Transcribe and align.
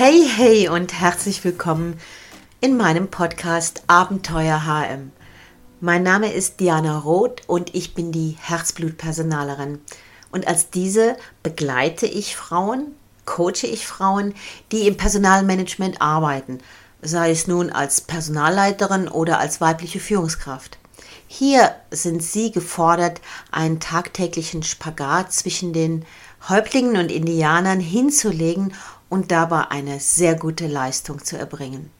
Hey, 0.00 0.28
hey 0.28 0.68
und 0.68 0.92
herzlich 0.92 1.42
willkommen 1.42 1.98
in 2.60 2.76
meinem 2.76 3.08
Podcast 3.08 3.82
Abenteuer 3.88 4.64
HM. 4.64 5.10
Mein 5.80 6.04
Name 6.04 6.32
ist 6.32 6.60
Diana 6.60 6.98
Roth 6.98 7.42
und 7.48 7.74
ich 7.74 7.94
bin 7.94 8.12
die 8.12 8.36
Herzblutpersonalerin. 8.40 9.80
Und 10.30 10.46
als 10.46 10.70
diese 10.70 11.16
begleite 11.42 12.06
ich 12.06 12.36
Frauen, 12.36 12.94
coache 13.24 13.64
ich 13.66 13.88
Frauen, 13.88 14.34
die 14.70 14.86
im 14.86 14.96
Personalmanagement 14.96 16.00
arbeiten, 16.00 16.58
sei 17.02 17.32
es 17.32 17.48
nun 17.48 17.70
als 17.70 18.00
Personalleiterin 18.00 19.08
oder 19.08 19.40
als 19.40 19.60
weibliche 19.60 19.98
Führungskraft. 19.98 20.78
Hier 21.26 21.74
sind 21.90 22.22
Sie 22.22 22.52
gefordert, 22.52 23.20
einen 23.50 23.80
tagtäglichen 23.80 24.62
Spagat 24.62 25.32
zwischen 25.32 25.72
den 25.72 26.04
Häuptlingen 26.48 26.98
und 26.98 27.10
Indianern 27.10 27.80
hinzulegen 27.80 28.72
und 29.08 29.30
dabei 29.30 29.68
eine 29.70 30.00
sehr 30.00 30.34
gute 30.34 30.66
Leistung 30.66 31.24
zu 31.24 31.38
erbringen. 31.38 31.90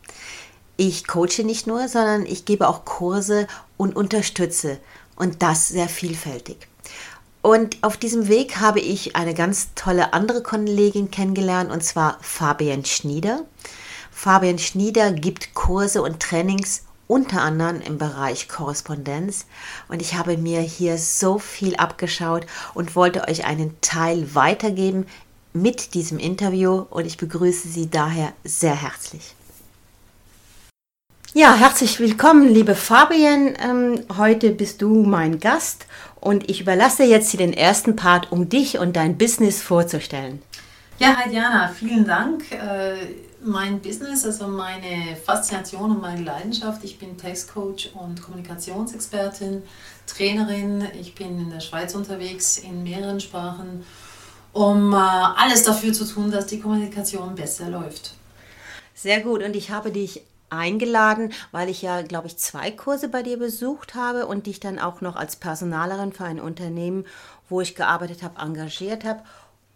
Ich 0.77 1.07
coache 1.07 1.43
nicht 1.45 1.67
nur, 1.67 1.89
sondern 1.89 2.25
ich 2.25 2.45
gebe 2.45 2.69
auch 2.69 2.85
Kurse 2.85 3.47
und 3.77 3.97
unterstütze 3.97 4.79
und 5.17 5.43
das 5.43 5.69
sehr 5.69 5.89
vielfältig. 5.89 6.69
Und 7.43 7.83
auf 7.83 7.97
diesem 7.97 8.29
Weg 8.29 8.57
habe 8.57 8.81
ich 8.81 9.17
eine 9.17 9.35
ganz 9.35 9.69
tolle 9.75 10.13
andere 10.13 10.43
Kollegin 10.43 11.11
kennengelernt 11.11 11.71
und 11.71 11.83
zwar 11.83 12.19
Fabian 12.21 12.85
Schnieder. 12.85 13.45
Fabian 14.11 14.59
Schnieder 14.59 15.13
gibt 15.13 15.55
Kurse 15.55 16.03
und 16.03 16.21
Trainings 16.21 16.85
unter 17.07 17.41
anderem 17.41 17.81
im 17.81 17.97
Bereich 17.97 18.49
Korrespondenz 18.49 19.47
und 19.89 20.03
ich 20.03 20.15
habe 20.15 20.37
mir 20.37 20.61
hier 20.61 20.99
so 20.99 21.39
viel 21.39 21.75
abgeschaut 21.77 22.47
und 22.75 22.95
wollte 22.97 23.27
euch 23.27 23.47
einen 23.47 23.81
Teil 23.81 24.35
weitergeben 24.35 25.07
mit 25.53 25.95
diesem 25.95 26.19
Interview 26.19 26.87
und 26.91 27.07
ich 27.07 27.17
begrüße 27.17 27.69
Sie 27.69 27.91
daher 27.91 28.33
sehr 28.45 28.75
herzlich. 28.75 29.35
Ja, 31.35 31.55
herzlich 31.55 32.01
willkommen, 32.01 32.49
liebe 32.49 32.75
Fabian. 32.75 33.55
Ähm, 33.63 34.01
heute 34.17 34.51
bist 34.51 34.83
du 34.83 35.05
mein 35.05 35.39
Gast 35.39 35.87
und 36.21 36.49
ich 36.49 36.61
überlasse 36.61 37.05
jetzt 37.05 37.39
den 37.39 37.53
ersten 37.53 37.97
Part, 37.97 38.33
um 38.33 38.49
dich 38.49 38.79
und 38.79 38.97
dein 38.97 39.19
Business 39.19 39.63
vorzustellen. 39.63 40.43
Ja, 40.99 41.17
hi 41.17 41.31
Diana, 41.31 41.69
vielen 41.69 42.05
Dank. 42.05 42.51
Äh, 42.51 42.97
mein 43.45 43.81
Business, 43.81 44.25
also 44.25 44.49
meine 44.49 45.17
Faszination 45.25 45.93
und 45.93 46.01
meine 46.01 46.23
Leidenschaft, 46.23 46.83
ich 46.83 46.99
bin 46.99 47.17
Textcoach 47.17 47.93
und 47.95 48.21
Kommunikationsexpertin, 48.21 49.63
Trainerin. 50.07 50.89
Ich 51.01 51.15
bin 51.15 51.39
in 51.39 51.51
der 51.51 51.61
Schweiz 51.61 51.95
unterwegs 51.95 52.59
in 52.59 52.83
mehreren 52.83 53.21
Sprachen 53.21 53.85
um 54.53 54.93
äh, 54.93 54.97
alles 54.97 55.63
dafür 55.63 55.93
zu 55.93 56.05
tun, 56.05 56.31
dass 56.31 56.47
die 56.47 56.61
Kommunikation 56.61 57.35
besser 57.35 57.69
läuft. 57.69 58.15
Sehr 58.95 59.21
gut. 59.21 59.43
Und 59.43 59.55
ich 59.55 59.71
habe 59.71 59.91
dich 59.91 60.23
eingeladen, 60.51 61.33
weil 61.53 61.69
ich 61.69 61.83
ja, 61.83 62.03
glaube 62.03 62.27
ich, 62.27 62.39
zwei 62.39 62.71
Kurse 62.71 63.09
bei 63.09 63.23
dir 63.23 63.39
besucht 63.39 63.95
habe 63.95 64.27
und 64.27 64.47
dich 64.47 64.61
dann 64.61 64.79
auch 64.79 65.01
noch 65.01 65.17
als 65.17 65.37
Personalerin 65.37 66.13
für 66.13 66.25
ein 66.25 66.41
Unternehmen, 66.41 67.05
wo 67.49 67.61
ich 67.61 67.75
gearbeitet 67.75 68.23
habe, 68.23 68.41
engagiert 68.41 69.05
habe, 69.05 69.23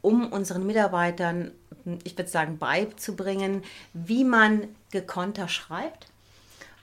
um 0.00 0.32
unseren 0.32 0.66
Mitarbeitern, 0.66 1.52
ich 2.04 2.16
würde 2.16 2.30
sagen, 2.30 2.58
beizubringen, 2.58 3.62
wie 3.92 4.24
man 4.24 4.68
gekonter 4.90 5.48
schreibt. 5.48 6.06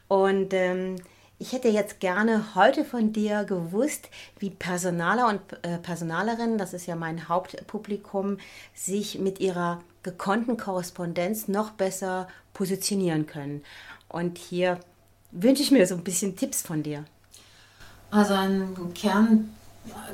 Und 0.07 0.53
ähm, 0.53 0.95
ich 1.39 1.53
hätte 1.53 1.69
jetzt 1.69 2.01
gerne 2.01 2.53
heute 2.53 2.83
von 2.83 3.13
dir 3.13 3.45
gewusst, 3.45 4.09
wie 4.39 4.49
Personaler 4.49 5.29
und 5.29 5.41
äh, 5.63 5.77
Personalerinnen, 5.77 6.57
das 6.57 6.73
ist 6.73 6.85
ja 6.85 6.95
mein 6.95 7.29
Hauptpublikum, 7.29 8.37
sich 8.75 9.19
mit 9.19 9.39
ihrer 9.39 9.79
gekonnten 10.03 10.57
Korrespondenz 10.57 11.47
noch 11.47 11.71
besser 11.71 12.27
positionieren 12.53 13.25
können. 13.25 13.63
Und 14.09 14.37
hier 14.37 14.79
wünsche 15.31 15.63
ich 15.63 15.71
mir 15.71 15.87
so 15.87 15.95
ein 15.95 16.03
bisschen 16.03 16.35
Tipps 16.35 16.61
von 16.61 16.83
dir. 16.83 17.05
Also 18.11 18.33
ein 18.33 18.93
Kern 18.93 19.55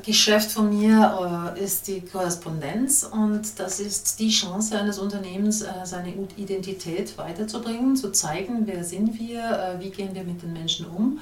Geschäft 0.03 0.51
von 0.51 0.69
mir 0.69 1.53
äh, 1.55 1.63
ist 1.63 1.87
die 1.87 2.01
Korrespondenz 2.01 3.03
und 3.03 3.59
das 3.59 3.79
ist 3.79 4.19
die 4.19 4.29
Chance 4.29 4.77
eines 4.77 4.99
Unternehmens, 4.99 5.61
äh, 5.61 5.71
seine 5.83 6.13
Identität 6.37 7.17
weiterzubringen, 7.17 7.95
zu 7.95 8.11
zeigen, 8.11 8.67
wer 8.67 8.83
sind 8.83 9.19
wir, 9.19 9.41
äh, 9.41 9.83
wie 9.83 9.89
gehen 9.89 10.13
wir 10.13 10.23
mit 10.23 10.41
den 10.41 10.53
Menschen 10.53 10.85
um. 10.85 11.19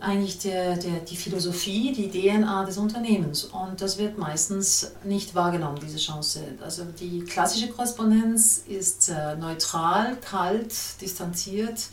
Eigentlich 0.00 0.38
der, 0.38 0.76
der, 0.76 1.00
die 1.00 1.16
Philosophie, 1.16 1.92
die 1.92 2.10
DNA 2.10 2.64
des 2.64 2.76
Unternehmens. 2.76 3.44
Und 3.44 3.80
das 3.80 3.98
wird 3.98 4.18
meistens 4.18 4.92
nicht 5.04 5.34
wahrgenommen, 5.34 5.78
diese 5.80 5.98
Chance. 5.98 6.40
Also 6.60 6.84
die 6.98 7.20
klassische 7.20 7.68
Korrespondenz 7.68 8.64
ist 8.66 9.12
neutral, 9.38 10.16
kalt, 10.16 10.74
distanziert, 11.00 11.86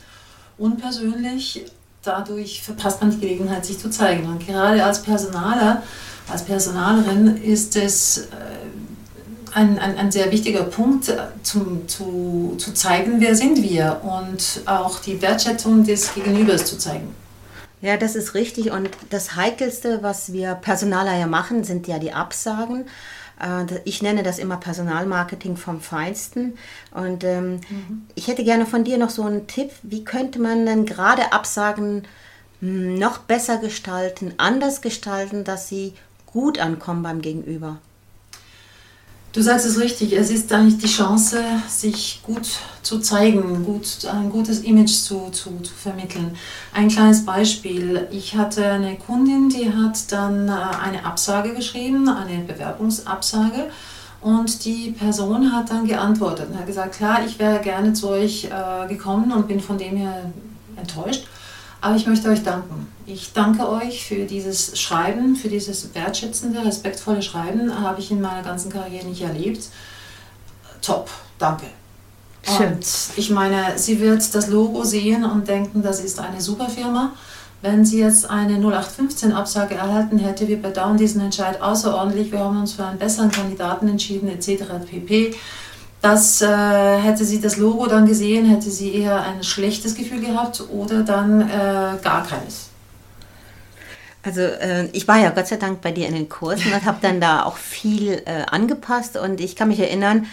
unpersönlich 0.57 1.65
dadurch 2.03 2.61
verpasst 2.61 3.01
man 3.01 3.11
die 3.11 3.19
Gelegenheit, 3.19 3.65
sich 3.65 3.79
zu 3.79 3.89
zeigen. 3.89 4.25
Und 4.27 4.45
gerade 4.45 4.83
als 4.83 5.01
Personaler, 5.01 5.83
als 6.31 6.43
Personalerin 6.43 7.37
ist 7.43 7.75
es 7.75 8.17
äh, 8.17 8.25
ein, 9.53 9.79
ein, 9.79 9.97
ein 9.97 10.11
sehr 10.11 10.31
wichtiger 10.31 10.63
Punkt, 10.63 11.13
zum, 11.43 11.87
zu, 11.87 12.55
zu 12.57 12.73
zeigen, 12.73 13.19
wer 13.19 13.35
sind 13.35 13.61
wir 13.61 14.01
und 14.03 14.61
auch 14.65 14.99
die 14.99 15.21
Wertschätzung 15.21 15.83
des 15.83 16.13
Gegenübers 16.13 16.65
zu 16.65 16.77
zeigen. 16.77 17.15
Ja, 17.81 17.95
das 17.97 18.15
ist 18.15 18.33
richtig. 18.33 18.71
Und 18.71 18.89
das 19.09 19.35
Heikelste, 19.35 19.99
was 20.01 20.33
wir 20.33 20.55
Personaler 20.55 21.17
ja 21.17 21.27
machen, 21.27 21.63
sind 21.63 21.87
ja 21.87 21.97
die 21.97 22.11
Absagen. 22.11 22.85
Äh, 23.39 23.79
ich 23.85 24.01
nenne 24.01 24.23
das 24.23 24.39
immer 24.39 24.57
Personalmarketing 24.57 25.57
vom 25.57 25.81
Feinsten. 25.81 26.57
Und 26.91 27.23
ähm, 27.23 27.61
mhm. 27.69 28.07
ich 28.15 28.27
hätte 28.27 28.43
gerne 28.43 28.65
von 28.65 28.83
dir 28.83 28.97
noch 28.97 29.09
so 29.09 29.23
einen 29.23 29.47
Tipp, 29.47 29.71
wie 29.83 30.03
könnte 30.03 30.39
man 30.39 30.65
denn 30.65 30.85
gerade 30.85 31.31
Absagen 31.31 32.03
hm, 32.59 32.95
noch 32.95 33.19
besser 33.19 33.57
gestalten, 33.57 34.33
anders 34.37 34.81
gestalten, 34.81 35.43
dass 35.43 35.67
sie 35.67 35.93
gut 36.25 36.59
ankommen 36.59 37.03
beim 37.03 37.21
Gegenüber? 37.21 37.79
Du 39.31 39.43
sagst 39.43 39.67
es 39.67 39.79
richtig, 39.79 40.13
es 40.13 40.31
ist 40.31 40.51
eigentlich 40.51 40.79
die 40.79 40.87
Chance, 40.87 41.43
sich 41.67 42.21
gut 42.23 42.47
zu 42.81 42.99
zeigen, 42.99 43.63
gut, 43.63 43.99
ein 44.11 44.31
gutes 44.31 44.61
Image 44.61 44.89
zu, 44.89 45.29
zu, 45.29 45.59
zu 45.59 45.71
vermitteln. 45.71 46.35
Ein 46.73 46.87
kleines 46.87 47.25
Beispiel. 47.25 48.07
Ich 48.09 48.35
hatte 48.35 48.65
eine 48.65 48.95
Kundin, 48.95 49.49
die 49.49 49.71
hat 49.71 50.11
dann 50.11 50.47
äh, 50.47 50.51
eine 50.51 51.05
Absage 51.05 51.53
geschrieben, 51.53 52.09
eine 52.09 52.39
Bewerbungsabsage. 52.39 53.69
Und 54.19 54.65
die 54.65 54.91
Person 54.97 55.53
hat 55.53 55.69
dann 55.69 55.85
geantwortet 55.85 56.47
und 56.49 56.57
hat 56.57 56.65
gesagt, 56.65 56.95
klar, 56.95 57.19
ich 57.23 57.37
wäre 57.37 57.59
gerne 57.59 57.93
zu 57.93 58.09
euch 58.09 58.45
äh, 58.45 58.87
gekommen 58.87 59.31
und 59.31 59.47
bin 59.47 59.59
von 59.59 59.77
dem 59.77 59.95
her 59.95 60.31
enttäuscht. 60.75 61.27
Aber 61.81 61.95
ich 61.95 62.05
möchte 62.07 62.29
euch 62.29 62.43
danken. 62.43 62.87
Ich 63.05 63.31
danke 63.33 63.69
euch 63.69 64.05
für 64.05 64.25
dieses 64.25 64.79
Schreiben, 64.79 65.35
für 65.35 65.47
dieses 65.47 65.93
wertschätzende, 65.95 66.63
respektvolle 66.63 67.21
Schreiben. 67.21 67.81
Habe 67.81 68.01
ich 68.01 68.11
in 68.11 68.21
meiner 68.21 68.43
ganzen 68.43 68.71
Karriere 68.71 69.05
nicht 69.05 69.21
erlebt. 69.21 69.63
Top, 70.81 71.09
danke. 71.37 71.67
Schön. 72.43 72.73
Und 72.73 72.85
ich 73.15 73.29
meine, 73.29 73.77
sie 73.77 73.99
wird 73.99 74.33
das 74.35 74.47
Logo 74.47 74.83
sehen 74.83 75.23
und 75.23 75.47
denken, 75.47 75.81
das 75.81 76.01
ist 76.01 76.19
eine 76.19 76.41
super 76.41 76.69
Firma. 76.69 77.13
Wenn 77.61 77.85
sie 77.85 77.99
jetzt 77.99 78.29
eine 78.29 78.57
0815-Absage 78.57 79.75
erhalten 79.75 80.17
hätte, 80.17 80.47
wir 80.47 80.61
bedauern 80.61 80.95
diesen 80.95 81.19
Entscheid 81.21 81.61
außerordentlich, 81.61 82.31
wir 82.31 82.39
haben 82.39 82.59
uns 82.59 82.73
für 82.73 82.85
einen 82.85 82.97
besseren 82.97 83.31
Kandidaten 83.31 83.89
entschieden, 83.89 84.29
etc. 84.29 84.63
pp 84.89 85.35
dass 86.01 86.41
äh, 86.41 86.47
hätte 86.47 87.25
sie 87.25 87.41
das 87.41 87.57
Logo 87.57 87.85
dann 87.87 88.05
gesehen, 88.05 88.45
hätte 88.45 88.69
sie 88.69 88.93
eher 88.93 89.21
ein 89.21 89.43
schlechtes 89.43 89.95
Gefühl 89.95 90.21
gehabt 90.21 90.63
oder 90.71 91.03
dann 91.03 91.41
äh, 91.41 91.97
gar 92.01 92.25
keines. 92.25 92.69
Also 94.21 94.41
äh, 94.41 94.87
ich 94.91 95.07
war 95.07 95.17
ja 95.17 95.29
Gott 95.29 95.47
sei 95.47 95.55
Dank 95.55 95.81
bei 95.81 95.91
dir 95.91 96.07
in 96.07 96.13
den 96.13 96.27
Kursen 96.27 96.73
und 96.73 96.85
habe 96.85 96.97
dann 97.01 97.21
da 97.21 97.43
auch 97.43 97.57
viel 97.57 98.21
äh, 98.25 98.43
angepasst 98.49 99.17
und 99.17 99.39
ich 99.39 99.55
kann 99.55 99.69
mich 99.69 99.79
erinnern, 99.79 100.27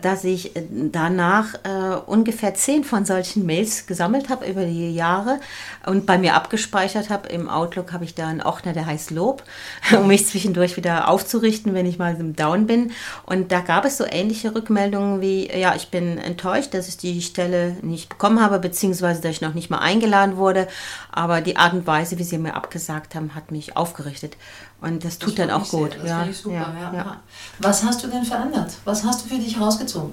dass 0.00 0.24
ich 0.24 0.56
äh, 0.56 0.62
danach 0.70 1.54
äh, 1.64 1.96
ungefähr 2.06 2.54
zehn 2.54 2.84
von 2.84 3.04
solchen 3.04 3.46
Mails 3.46 3.86
gesammelt 3.86 4.28
habe 4.28 4.46
über 4.46 4.64
die 4.64 4.94
Jahre 4.94 5.40
und 5.86 6.06
bei 6.06 6.18
mir 6.18 6.34
abgespeichert 6.34 7.10
habe. 7.10 7.28
Im 7.28 7.48
Outlook 7.48 7.92
habe 7.92 8.04
ich 8.04 8.14
da 8.14 8.28
einen 8.28 8.42
Ordner, 8.42 8.72
der 8.72 8.86
heißt 8.86 9.10
Lob, 9.10 9.42
um 9.96 10.06
mich 10.06 10.26
zwischendurch 10.26 10.76
wieder 10.76 11.08
aufzurichten, 11.08 11.74
wenn 11.74 11.86
ich 11.86 11.98
mal 11.98 12.16
im 12.18 12.36
Down 12.36 12.66
bin. 12.66 12.92
Und 13.24 13.52
da 13.52 13.60
gab 13.60 13.84
es 13.84 13.96
so 13.96 14.04
ähnliche 14.08 14.54
Rückmeldungen 14.54 15.20
wie, 15.20 15.50
ja, 15.50 15.74
ich 15.74 15.88
bin 15.88 16.18
enttäuscht, 16.18 16.74
dass 16.74 16.88
ich 16.88 16.96
die 16.96 17.22
Stelle 17.22 17.76
nicht 17.82 18.08
bekommen 18.08 18.40
habe, 18.40 18.58
beziehungsweise 18.58 19.20
dass 19.20 19.32
ich 19.32 19.40
noch 19.40 19.54
nicht 19.54 19.70
mal 19.70 19.78
eingeladen 19.78 20.36
wurde. 20.36 20.68
Aber 21.12 21.40
die 21.40 21.56
Art 21.56 21.72
und 21.72 21.86
Weise, 21.86 22.18
wie 22.18 22.24
sie 22.24 22.38
mir 22.38 22.54
abgesagt 22.54 23.14
haben, 23.14 23.34
hat 23.34 23.50
mich 23.50 23.76
aufgerichtet. 23.76 24.36
Und 24.80 25.04
das 25.04 25.18
tut 25.18 25.38
das 25.38 25.46
dann 25.46 25.50
auch 25.50 25.68
gut. 25.68 25.92
Sehr, 25.92 26.04
ja, 26.04 26.32
super, 26.32 26.54
ja, 26.54 26.92
ja. 26.94 27.20
Was 27.58 27.82
hast 27.82 28.02
du 28.04 28.08
denn 28.08 28.24
verändert? 28.24 28.72
Was 28.84 29.04
hast 29.04 29.24
du 29.24 29.28
für 29.28 29.40
dich 29.40 29.56
herausgezogen? 29.56 30.12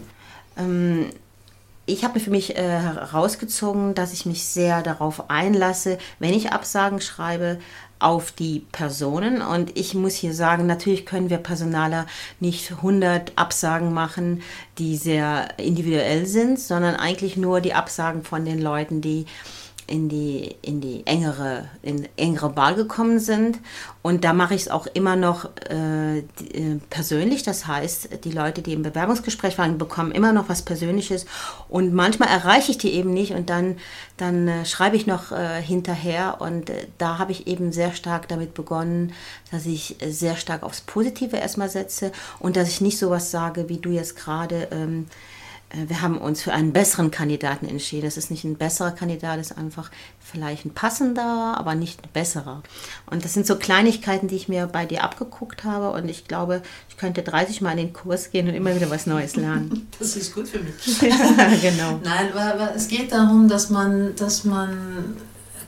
Ähm, 0.58 1.10
ich 1.86 2.04
habe 2.04 2.20
für 2.20 2.30
mich 2.30 2.56
äh, 2.56 2.80
herausgezogen, 2.80 3.96
dass 3.96 4.14
ich 4.14 4.26
mich 4.26 4.46
sehr 4.46 4.82
darauf 4.82 5.30
einlasse, 5.30 5.98
wenn 6.20 6.34
ich 6.34 6.54
Absagen 6.54 7.02
schreibe, 7.02 7.60
auf 8.00 8.32
die 8.32 8.66
Personen. 8.72 9.42
Und 9.42 9.78
ich 9.78 9.94
muss 9.94 10.16
hier 10.16 10.34
sagen, 10.34 10.66
natürlich 10.66 11.06
können 11.06 11.30
wir 11.30 11.38
Personaler 11.38 12.08
nicht 12.40 12.72
100 12.72 13.34
Absagen 13.36 13.94
machen, 13.94 14.42
die 14.78 14.98
sehr 14.98 15.60
individuell 15.60 16.26
sind, 16.26 16.60
sondern 16.60 16.96
eigentlich 16.96 17.38
nur 17.38 17.62
die 17.62 17.74
Absagen 17.74 18.24
von 18.24 18.44
den 18.46 18.60
Leuten, 18.60 19.02
die 19.02 19.26
in 19.92 20.08
die, 20.08 20.56
in 20.62 20.80
die 20.80 21.06
engere, 21.06 21.66
in 21.82 22.08
engere 22.16 22.56
Wahl 22.56 22.76
gekommen 22.76 23.20
sind. 23.20 23.60
Und 24.02 24.24
da 24.24 24.32
mache 24.32 24.56
ich 24.56 24.62
es 24.62 24.68
auch 24.70 24.88
immer 24.88 25.18
noch 25.18 25.50
äh, 25.70 26.20
äh, 26.20 26.24
persönlich. 26.90 27.44
Das 27.44 27.68
heißt, 27.68 28.24
die 28.24 28.32
Leute, 28.32 28.62
die 28.62 28.72
im 28.72 28.84
Bewerbungsgespräch 28.84 29.58
waren, 29.58 29.78
bekommen 29.78 30.14
immer 30.14 30.32
noch 30.32 30.48
was 30.48 30.62
Persönliches. 30.62 31.26
Und 31.68 31.94
manchmal 31.94 32.30
erreiche 32.30 32.72
ich 32.72 32.78
die 32.78 32.94
eben 32.94 33.14
nicht 33.14 33.34
und 33.34 33.50
dann, 33.50 33.76
dann 34.16 34.48
äh, 34.48 34.66
schreibe 34.66 34.96
ich 34.96 35.08
noch 35.08 35.34
äh, 35.34 35.62
hinterher. 35.62 36.38
Und 36.40 36.70
äh, 36.70 36.88
da 36.98 37.18
habe 37.18 37.34
ich 37.34 37.48
eben 37.48 37.74
sehr 37.74 37.92
stark 37.92 38.30
damit 38.30 38.54
begonnen, 38.54 39.12
dass 39.52 39.66
ich 39.66 39.98
sehr 40.08 40.38
stark 40.38 40.64
aufs 40.64 40.80
Positive 40.80 41.36
erstmal 41.36 41.70
setze 41.70 42.14
und 42.40 42.56
dass 42.56 42.70
ich 42.70 42.80
nicht 42.80 42.98
sowas 42.98 43.30
sage, 43.30 43.68
wie 43.68 43.78
du 43.78 43.90
jetzt 43.90 44.16
gerade. 44.16 44.70
Ähm, 44.72 45.08
äh, 45.10 45.31
wir 45.74 46.02
haben 46.02 46.18
uns 46.18 46.42
für 46.42 46.54
einen 46.54 46.74
besseren 46.74 47.12
Kandidaten 47.12 47.66
entschieden. 47.66 48.06
Es 48.06 48.18
ist 48.18 48.32
nicht 48.32 48.44
ein 48.44 48.58
besserer 48.58 48.92
Kandidat, 48.92 49.40
es 49.40 49.52
ist 49.52 49.58
einfach 49.58 49.90
vielleicht 50.20 50.66
ein 50.66 50.74
passender, 50.74 51.56
aber 51.58 51.76
nicht 51.76 52.04
ein 52.04 52.10
besserer. 52.12 52.62
Und 53.10 53.24
das 53.24 53.34
sind 53.34 53.48
so 53.48 53.56
Kleinigkeiten, 53.56 54.28
die 54.28 54.36
ich 54.36 54.50
mir 54.50 54.68
bei 54.68 54.86
dir 54.86 55.04
abgeguckt 55.04 55.64
habe. 55.64 55.92
Und 55.92 56.10
ich 56.10 56.28
glaube, 56.28 56.62
ich 56.90 56.98
könnte 56.98 57.24
30 57.24 57.62
Mal 57.62 57.72
in 57.72 57.78
den 57.78 57.94
Kurs 57.94 58.32
gehen 58.32 58.48
und 58.48 58.54
immer 58.54 58.76
wieder 58.76 58.90
was 58.90 59.06
Neues 59.06 59.36
lernen. 59.36 59.88
Das 60.00 60.16
ist 60.16 60.34
gut 60.34 60.48
für 60.48 60.60
mich. 60.60 61.02
ja, 61.02 61.48
genau. 61.62 62.00
Nein, 62.04 62.34
aber 62.34 62.74
es 62.76 62.88
geht 62.88 63.12
darum, 63.12 63.48
dass 63.48 63.70
man, 63.70 64.16
dass 64.16 64.44
man, 64.44 65.16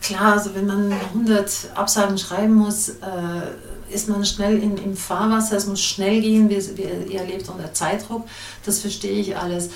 klar, 0.04 0.34
also 0.34 0.54
wenn 0.54 0.68
man 0.68 0.92
100 0.92 1.72
Absagen 1.74 2.18
schreiben 2.18 2.54
muss, 2.54 2.90
äh, 2.90 3.94
ist 3.94 4.10
man 4.10 4.24
schnell 4.26 4.62
in, 4.62 4.78
im 4.78 4.96
Fahrwasser, 4.96 5.58
es 5.58 5.66
muss 5.66 5.82
schnell 5.82 6.22
gehen, 6.22 6.50
wie, 6.50 6.58
wie, 6.78 7.14
ihr 7.14 7.24
lebt 7.24 7.50
unter 7.50 7.74
Zeitdruck, 7.74 8.26
das 8.66 8.80
verstehe 8.80 9.20
ich 9.20 9.38
alles. 9.38 9.70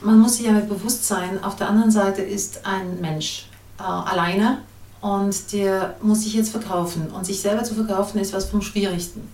Man 0.00 0.18
muss 0.18 0.36
sich 0.36 0.46
damit 0.46 0.68
bewusst 0.68 1.06
sein, 1.06 1.42
auf 1.42 1.56
der 1.56 1.68
anderen 1.68 1.90
Seite 1.90 2.22
ist 2.22 2.66
ein 2.66 3.00
Mensch 3.00 3.46
äh, 3.78 3.82
alleine 3.82 4.58
und 5.00 5.52
der 5.52 5.96
muss 6.02 6.22
sich 6.22 6.34
jetzt 6.34 6.50
verkaufen. 6.50 7.08
Und 7.10 7.26
sich 7.26 7.40
selber 7.40 7.64
zu 7.64 7.74
verkaufen 7.74 8.18
ist 8.18 8.32
was 8.32 8.46
vom 8.46 8.62
Schwierigsten. 8.62 9.28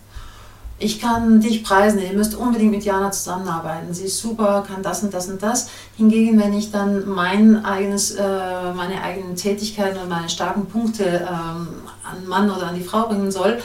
Ich 0.82 0.98
kann 0.98 1.42
dich 1.42 1.62
preisen, 1.62 2.00
ihr 2.00 2.14
müsst 2.14 2.34
unbedingt 2.34 2.70
mit 2.70 2.84
Jana 2.84 3.10
zusammenarbeiten. 3.10 3.92
Sie 3.92 4.04
ist 4.04 4.18
super, 4.18 4.64
kann 4.66 4.82
das 4.82 5.02
und 5.02 5.12
das 5.12 5.28
und 5.28 5.42
das. 5.42 5.68
Hingegen, 5.98 6.40
wenn 6.40 6.54
ich 6.54 6.72
dann 6.72 7.06
mein 7.06 7.62
eigenes, 7.66 8.12
äh, 8.12 8.72
meine 8.74 9.02
eigenen 9.02 9.36
Tätigkeiten 9.36 9.98
und 9.98 10.08
meine 10.08 10.30
starken 10.30 10.64
Punkte 10.66 11.04
ähm, 11.04 11.68
an 12.02 12.26
Mann 12.26 12.50
oder 12.50 12.68
an 12.68 12.76
die 12.76 12.82
Frau 12.82 13.08
bringen 13.08 13.30
soll, 13.30 13.58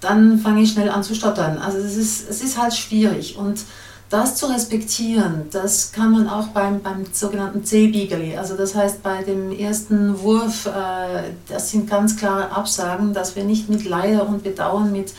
dann 0.00 0.38
fange 0.38 0.62
ich 0.62 0.72
schnell 0.72 0.88
an 0.88 1.02
zu 1.02 1.14
stottern. 1.14 1.58
Also 1.58 1.76
es 1.76 1.94
ist, 1.94 2.30
es 2.30 2.42
ist 2.42 2.58
halt 2.58 2.72
schwierig 2.72 3.36
und 3.36 3.60
das 4.08 4.36
zu 4.36 4.46
respektieren, 4.46 5.48
das 5.50 5.92
kann 5.92 6.12
man 6.12 6.28
auch 6.28 6.48
beim, 6.48 6.82
beim 6.82 7.04
sogenannten 7.12 7.64
C-Beagle, 7.64 8.38
also 8.38 8.56
das 8.56 8.74
heißt 8.74 9.02
bei 9.02 9.22
dem 9.22 9.52
ersten 9.52 10.20
Wurf, 10.20 10.66
äh, 10.66 11.32
das 11.48 11.70
sind 11.70 11.88
ganz 11.88 12.18
klare 12.18 12.50
Absagen, 12.50 13.14
dass 13.14 13.36
wir 13.36 13.44
nicht 13.44 13.70
mit 13.70 13.86
Leider 13.86 14.26
und 14.28 14.42
Bedauern, 14.42 14.92
mit 14.92 15.14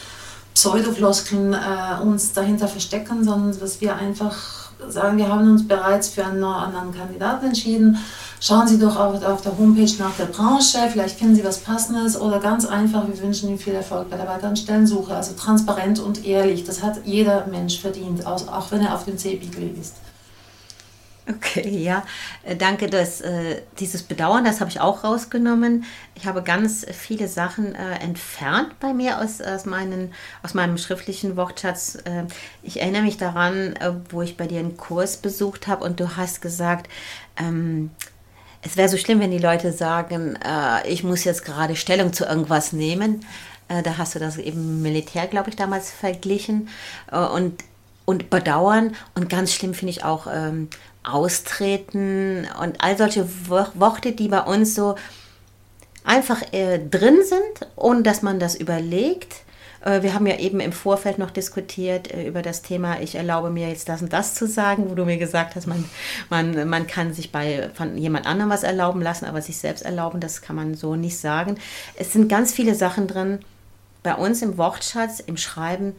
Pseudofloskeln 0.53 1.53
äh, 1.53 2.01
uns 2.01 2.33
dahinter 2.33 2.67
verstecken, 2.67 3.23
sondern 3.23 3.59
dass 3.59 3.81
wir 3.81 3.95
einfach 3.95 4.35
sagen, 4.87 5.17
wir 5.17 5.29
haben 5.29 5.49
uns 5.49 5.67
bereits 5.67 6.09
für 6.09 6.25
einen 6.25 6.43
anderen 6.43 6.93
Kandidaten 6.93 7.47
entschieden 7.47 7.97
Schauen 8.45 8.67
Sie 8.67 8.77
doch 8.77 8.97
auf, 8.97 9.23
auf 9.23 9.39
der 9.41 9.57
Homepage 9.57 9.93
nach 9.99 10.17
der 10.17 10.25
Branche, 10.25 10.77
vielleicht 10.91 11.17
finden 11.17 11.33
Sie 11.33 11.45
was 11.45 11.59
Passendes 11.59 12.19
oder 12.19 12.41
ganz 12.41 12.65
einfach, 12.65 13.07
wir 13.07 13.17
wünschen 13.21 13.47
Ihnen 13.47 13.57
viel 13.57 13.73
Erfolg 13.73 14.09
bei 14.09 14.17
der 14.17 14.27
weiteren 14.27 14.57
Stellensuche. 14.57 15.15
Also 15.15 15.33
transparent 15.33 16.01
und 16.01 16.25
ehrlich, 16.25 16.65
das 16.65 16.83
hat 16.83 17.05
jeder 17.05 17.47
Mensch 17.47 17.79
verdient, 17.79 18.25
auch 18.25 18.69
wenn 18.71 18.81
er 18.81 18.95
auf 18.95 19.05
dem 19.05 19.17
C-Beagle 19.17 19.69
ist. 19.79 19.95
Okay, 21.29 21.69
ja, 21.69 22.03
äh, 22.43 22.55
danke. 22.55 22.87
Dass, 22.87 23.21
äh, 23.21 23.61
dieses 23.79 24.03
Bedauern, 24.03 24.43
das 24.43 24.59
habe 24.59 24.69
ich 24.69 24.81
auch 24.81 25.05
rausgenommen. 25.05 25.85
Ich 26.15 26.25
habe 26.25 26.43
ganz 26.43 26.85
viele 26.91 27.29
Sachen 27.29 27.75
äh, 27.75 27.95
entfernt 27.99 28.77
bei 28.81 28.93
mir 28.93 29.19
aus, 29.19 29.39
aus, 29.39 29.65
meinen, 29.65 30.13
aus 30.43 30.53
meinem 30.53 30.77
schriftlichen 30.77 31.37
Wortschatz. 31.37 31.95
Äh, 32.03 32.25
ich 32.61 32.81
erinnere 32.81 33.03
mich 33.03 33.17
daran, 33.17 33.73
äh, 33.77 33.93
wo 34.09 34.21
ich 34.21 34.35
bei 34.35 34.47
dir 34.47 34.59
einen 34.59 34.75
Kurs 34.75 35.15
besucht 35.15 35.67
habe 35.67 35.85
und 35.85 36.01
du 36.01 36.17
hast 36.17 36.41
gesagt, 36.41 36.89
ähm, 37.37 37.91
es 38.61 38.75
wäre 38.75 38.89
so 38.89 38.97
schlimm, 38.97 39.21
wenn 39.21 39.31
die 39.31 39.37
Leute 39.37 39.71
sagen, 39.71 40.37
äh, 40.45 40.87
ich 40.89 41.05
muss 41.05 41.23
jetzt 41.23 41.45
gerade 41.45 41.77
Stellung 41.77 42.11
zu 42.11 42.25
irgendwas 42.25 42.73
nehmen. 42.73 43.25
Da 43.69 43.97
hast 43.97 44.13
du 44.13 44.19
das 44.19 44.37
eben 44.37 44.81
Militär, 44.81 45.25
glaube 45.25 45.49
ich, 45.49 45.55
damals 45.55 45.89
verglichen. 45.89 46.67
Und, 47.09 47.63
und 48.05 48.29
bedauern. 48.29 48.93
Und 49.15 49.29
ganz 49.29 49.53
schlimm 49.53 49.73
finde 49.73 49.91
ich 49.91 50.03
auch 50.03 50.27
ähm, 50.31 50.67
austreten 51.03 52.47
und 52.61 52.81
all 52.83 52.97
solche 52.97 53.27
Worte, 53.47 54.13
die 54.13 54.27
bei 54.29 54.41
uns 54.41 54.75
so 54.75 54.95
einfach 56.03 56.41
äh, 56.51 56.79
drin 56.79 57.19
sind, 57.23 57.69
ohne 57.75 58.03
dass 58.03 58.21
man 58.21 58.39
das 58.39 58.55
überlegt. 58.55 59.43
Äh, 59.83 60.01
wir 60.01 60.13
haben 60.13 60.27
ja 60.27 60.37
eben 60.37 60.59
im 60.59 60.71
Vorfeld 60.71 61.17
noch 61.17 61.31
diskutiert 61.31 62.13
äh, 62.13 62.27
über 62.27 62.41
das 62.41 62.61
Thema, 62.61 62.99
ich 63.01 63.15
erlaube 63.15 63.49
mir 63.49 63.69
jetzt 63.69 63.89
das 63.89 64.01
und 64.01 64.13
das 64.13 64.35
zu 64.35 64.47
sagen, 64.47 64.89
wo 64.89 64.95
du 64.95 65.05
mir 65.05 65.17
gesagt 65.17 65.55
hast, 65.55 65.67
man, 65.67 65.83
man, 66.29 66.67
man 66.67 66.87
kann 66.87 67.13
sich 67.13 67.31
bei 67.31 67.69
von 67.73 67.97
jemand 67.97 68.25
anderem 68.25 68.49
was 68.49 68.63
erlauben 68.63 69.01
lassen, 69.01 69.25
aber 69.25 69.41
sich 69.41 69.57
selbst 69.57 69.83
erlauben, 69.83 70.19
das 70.19 70.41
kann 70.41 70.55
man 70.55 70.75
so 70.75 70.95
nicht 70.95 71.17
sagen. 71.17 71.55
Es 71.95 72.13
sind 72.13 72.29
ganz 72.29 72.53
viele 72.53 72.75
Sachen 72.75 73.07
drin 73.07 73.39
bei 74.03 74.15
uns 74.15 74.41
im 74.41 74.57
Wortschatz, 74.57 75.19
im 75.21 75.37
Schreiben, 75.37 75.95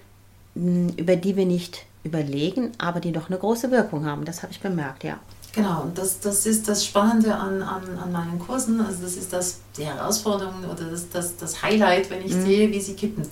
über 0.54 1.16
die 1.16 1.36
wir 1.36 1.46
nicht 1.46 1.86
überlegen, 2.04 2.72
aber 2.78 3.00
die 3.00 3.12
doch 3.12 3.28
eine 3.28 3.38
große 3.38 3.70
Wirkung 3.70 4.06
haben. 4.06 4.24
Das 4.24 4.42
habe 4.42 4.52
ich 4.52 4.60
bemerkt, 4.60 5.04
ja. 5.04 5.18
Genau, 5.54 5.82
und 5.82 5.96
das, 5.96 6.20
das 6.20 6.46
ist 6.46 6.68
das 6.68 6.84
Spannende 6.84 7.34
an, 7.34 7.62
an, 7.62 7.82
an 7.98 8.12
meinen 8.12 8.38
Kursen. 8.38 8.80
Also 8.80 9.02
das 9.02 9.16
ist 9.16 9.32
das, 9.32 9.60
die 9.76 9.84
Herausforderung 9.84 10.64
oder 10.64 10.90
das, 10.90 11.08
das, 11.10 11.36
das 11.36 11.62
Highlight, 11.62 12.10
wenn 12.10 12.24
ich 12.24 12.34
mhm. 12.34 12.44
sehe, 12.44 12.70
wie 12.72 12.80
sie 12.80 12.94
kippen. 12.94 13.24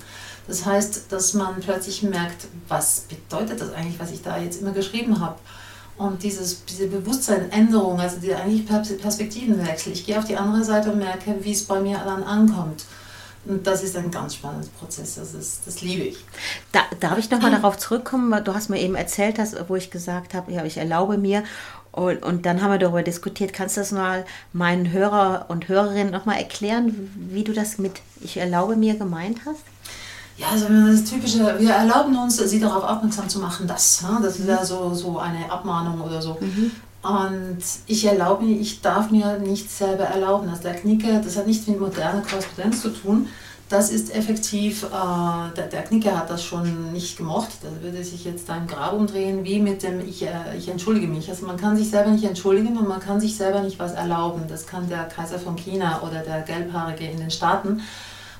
Das 0.47 0.65
heißt, 0.65 1.11
dass 1.11 1.35
man 1.35 1.61
plötzlich 1.61 2.03
merkt, 2.03 2.47
was 2.69 3.07
bedeutet 3.09 3.61
das 3.61 3.73
eigentlich, 3.73 3.99
was 3.99 4.13
ich 4.13 4.23
da 4.23 4.39
jetzt 4.39 4.61
immer 4.61 4.73
geschrieben 4.73 5.21
habe. 5.21 5.37
Und 5.99 6.23
dieses, 6.23 6.65
diese 6.65 6.89
Bewusstseinsänderung, 6.89 8.01
also 8.01 8.19
die 8.19 8.35
eigentlich 8.35 8.67
Perspektivenwechsel. 8.67 9.93
Ich 9.93 10.07
gehe 10.07 10.19
auf 10.19 10.25
die 10.25 10.37
andere 10.37 10.65
Seite 10.65 10.93
und 10.93 10.99
merke, 10.99 11.37
wie 11.43 11.53
es 11.53 11.65
bei 11.65 11.81
mir 11.81 11.99
dann 12.05 12.23
ankommt. 12.23 12.85
Und 13.45 13.67
das 13.67 13.83
ist 13.83 13.97
ein 13.97 14.11
ganz 14.11 14.37
spannender 14.37 14.69
Prozess, 14.79 15.17
das, 15.17 15.35
ist, 15.35 15.63
das 15.67 15.81
liebe 15.83 16.05
ich. 16.05 16.25
Da, 16.71 16.81
darf 17.01 17.19
ich 17.19 17.29
nochmal 17.31 17.51
darauf 17.51 17.77
zurückkommen, 17.77 18.31
weil 18.31 18.43
du 18.43 18.55
hast 18.55 18.71
mir 18.71 18.79
eben 18.79 18.95
erzählt, 18.95 19.39
hast, 19.39 19.57
wo 19.69 19.75
ich 19.75 19.91
gesagt 19.91 20.35
habe, 20.35 20.53
ja, 20.53 20.65
ich 20.65 20.77
erlaube 20.77 21.19
mir. 21.19 21.43
Und, 21.91 22.23
und 22.23 22.47
dann 22.47 22.63
haben 22.63 22.71
wir 22.71 22.79
darüber 22.79 23.03
diskutiert. 23.03 23.53
Kannst 23.53 23.77
du 23.77 23.81
das 23.81 23.91
mal 23.91 24.25
meinen 24.53 24.93
Hörer 24.93 25.47
und 25.49 25.69
Hörerinnen 25.69 26.13
nochmal 26.13 26.39
erklären, 26.39 27.11
wie 27.31 27.43
du 27.45 27.53
das 27.53 27.79
mit 27.79 28.01
Ich 28.21 28.37
erlaube 28.37 28.77
mir 28.77 28.95
gemeint 28.95 29.41
hast? 29.45 29.61
Ja, 30.39 30.49
also 30.49 30.67
das 30.69 31.05
typische, 31.05 31.59
wir 31.59 31.71
erlauben 31.71 32.17
uns, 32.17 32.37
sie 32.37 32.61
darauf 32.61 32.85
aufmerksam 32.85 33.29
zu 33.29 33.41
machen, 33.41 33.67
dass, 33.67 34.05
das 34.23 34.47
wäre 34.47 34.65
so, 34.65 34.95
so 34.95 35.19
eine 35.19 35.51
Abmahnung 35.51 36.01
oder 36.01 36.23
so. 36.23 36.39
Mhm. 36.41 36.71
Und 37.03 37.59
ich 37.87 38.05
erlaube 38.05 38.45
mir, 38.45 38.61
ich 38.61 38.81
darf 38.81 39.11
mir 39.11 39.39
nicht 39.39 39.71
selber 39.71 40.05
erlauben. 40.05 40.49
Also 40.49 40.63
der 40.63 40.75
Knicker, 40.75 41.21
das 41.21 41.37
hat 41.37 41.47
nichts 41.47 41.67
mit 41.67 41.81
moderner 41.81 42.23
Korrespondenz 42.23 42.81
zu 42.81 42.91
tun. 42.91 43.29
Das 43.69 43.91
ist 43.91 44.15
effektiv, 44.15 44.85
äh, 44.85 45.57
der, 45.57 45.67
der 45.67 45.83
Knicker 45.83 46.17
hat 46.17 46.29
das 46.29 46.45
schon 46.45 46.93
nicht 46.93 47.17
gemocht. 47.17 47.49
Da 47.63 47.69
würde 47.83 48.05
sich 48.05 48.25
jetzt 48.25 48.49
da 48.49 48.57
im 48.57 48.67
Grab 48.67 48.93
umdrehen, 48.93 49.45
wie 49.45 49.59
mit 49.59 49.83
dem 49.83 50.07
ich, 50.07 50.23
äh, 50.23 50.57
ich 50.57 50.69
entschuldige 50.69 51.07
mich. 51.07 51.29
Also 51.31 51.47
man 51.47 51.57
kann 51.57 51.77
sich 51.77 51.91
selber 51.91 52.11
nicht 52.11 52.25
entschuldigen 52.25 52.77
und 52.77 52.87
man 52.87 53.01
kann 53.01 53.19
sich 53.19 53.37
selber 53.37 53.63
nicht 53.63 53.79
was 53.79 53.95
erlauben. 53.95 54.43
Das 54.47 54.67
kann 54.67 54.89
der 54.89 55.05
Kaiser 55.05 55.39
von 55.39 55.57
China 55.57 56.03
oder 56.03 56.21
der 56.21 56.43
Gelbhaarige 56.43 57.07
in 57.07 57.19
den 57.19 57.31
Staaten 57.31 57.81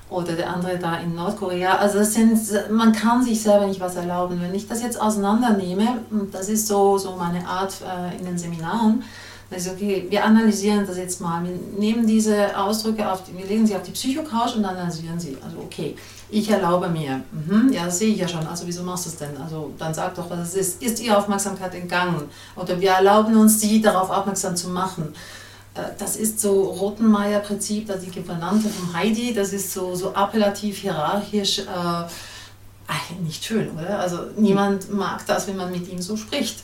oder 0.09 0.33
der 0.33 0.53
andere 0.53 0.77
da 0.77 0.97
in 0.97 1.15
Nordkorea. 1.15 1.77
Also 1.77 1.99
das 1.99 2.13
sind, 2.13 2.37
man 2.71 2.91
kann 2.91 3.23
sich 3.23 3.41
selber 3.41 3.67
nicht 3.67 3.79
was 3.79 3.95
erlauben. 3.95 4.39
Wenn 4.41 4.53
ich 4.53 4.67
das 4.67 4.81
jetzt 4.81 4.99
auseinandernehme, 4.99 5.99
und 6.11 6.33
das 6.33 6.49
ist 6.49 6.67
so, 6.67 6.97
so 6.97 7.15
meine 7.15 7.47
Art 7.47 7.73
äh, 7.81 8.17
in 8.17 8.25
den 8.25 8.37
Seminaren, 8.37 9.03
dann 9.49 9.59
ist 9.59 9.69
okay, 9.69 10.07
wir 10.09 10.23
analysieren 10.23 10.85
das 10.85 10.97
jetzt 10.97 11.21
mal. 11.21 11.43
Wir 11.43 11.51
nehmen 11.77 12.07
diese 12.07 12.57
Ausdrücke 12.57 13.09
auf, 13.09 13.23
wir 13.35 13.45
legen 13.45 13.65
sie 13.67 13.75
auf 13.75 13.83
die 13.83 13.91
Psychocouch 13.91 14.55
und 14.55 14.65
analysieren 14.65 15.19
sie. 15.19 15.37
Also 15.43 15.57
okay, 15.59 15.95
ich 16.29 16.49
erlaube 16.49 16.89
mir. 16.89 17.21
Mhm, 17.31 17.71
ja, 17.71 17.85
das 17.85 17.99
sehe 17.99 18.13
ich 18.13 18.19
ja 18.19 18.27
schon. 18.27 18.45
Also 18.47 18.65
wieso 18.65 18.83
machst 18.83 19.05
du 19.05 19.09
es 19.09 19.17
denn? 19.17 19.37
Also 19.37 19.71
dann 19.77 19.93
sag 19.93 20.15
doch, 20.15 20.29
was 20.29 20.39
es 20.39 20.55
ist. 20.55 20.81
Ist 20.81 21.01
ihr 21.01 21.17
Aufmerksamkeit 21.17 21.75
entgangen? 21.75 22.23
Oder 22.55 22.79
wir 22.79 22.91
erlauben 22.91 23.37
uns, 23.37 23.59
sie 23.59 23.81
darauf 23.81 24.09
aufmerksam 24.09 24.55
zu 24.55 24.69
machen. 24.69 25.13
Äh, 25.75 25.81
das 25.97 26.15
ist 26.15 26.39
so 26.39 26.63
Rottenmeier-Prinzip, 26.63 27.87
das 27.87 28.03
ich 28.03 28.13
Gouvernante 28.13 28.69
vom 28.69 28.93
Heidi, 28.93 29.33
das 29.33 29.53
ist 29.53 29.71
so, 29.73 29.95
so 29.95 30.13
appellativ 30.13 30.77
hierarchisch, 30.77 31.59
äh, 31.59 32.03
nicht 33.23 33.43
schön, 33.43 33.71
oder? 33.71 33.99
Also 33.99 34.19
niemand 34.37 34.91
mag 34.93 35.25
das, 35.25 35.47
wenn 35.47 35.57
man 35.57 35.71
mit 35.71 35.87
ihm 35.91 36.01
so 36.01 36.17
spricht. 36.17 36.59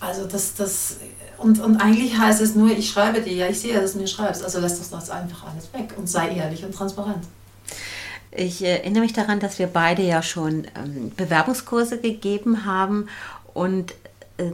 Also 0.00 0.26
das, 0.26 0.54
das, 0.54 0.98
und, 1.38 1.60
und 1.60 1.76
eigentlich 1.80 2.16
heißt 2.16 2.40
es 2.40 2.54
nur, 2.54 2.70
ich 2.70 2.90
schreibe 2.90 3.20
dir, 3.20 3.32
ja, 3.32 3.48
ich 3.48 3.60
sehe, 3.60 3.80
dass 3.80 3.92
du 3.92 3.98
mir 3.98 4.06
schreibst, 4.06 4.44
also 4.44 4.60
lass 4.60 4.78
das, 4.78 4.90
das 4.90 5.10
einfach 5.10 5.46
alles 5.50 5.72
weg 5.72 5.94
und 5.96 6.08
sei 6.08 6.34
ehrlich 6.36 6.64
und 6.64 6.74
transparent. 6.74 7.24
Ich 8.30 8.62
erinnere 8.62 9.02
mich 9.02 9.12
daran, 9.12 9.40
dass 9.40 9.58
wir 9.58 9.68
beide 9.68 10.02
ja 10.02 10.22
schon 10.22 10.66
ähm, 10.76 11.12
Bewerbungskurse 11.16 11.98
gegeben 11.98 12.64
haben 12.64 13.08
und 13.54 13.92
äh, 13.92 13.94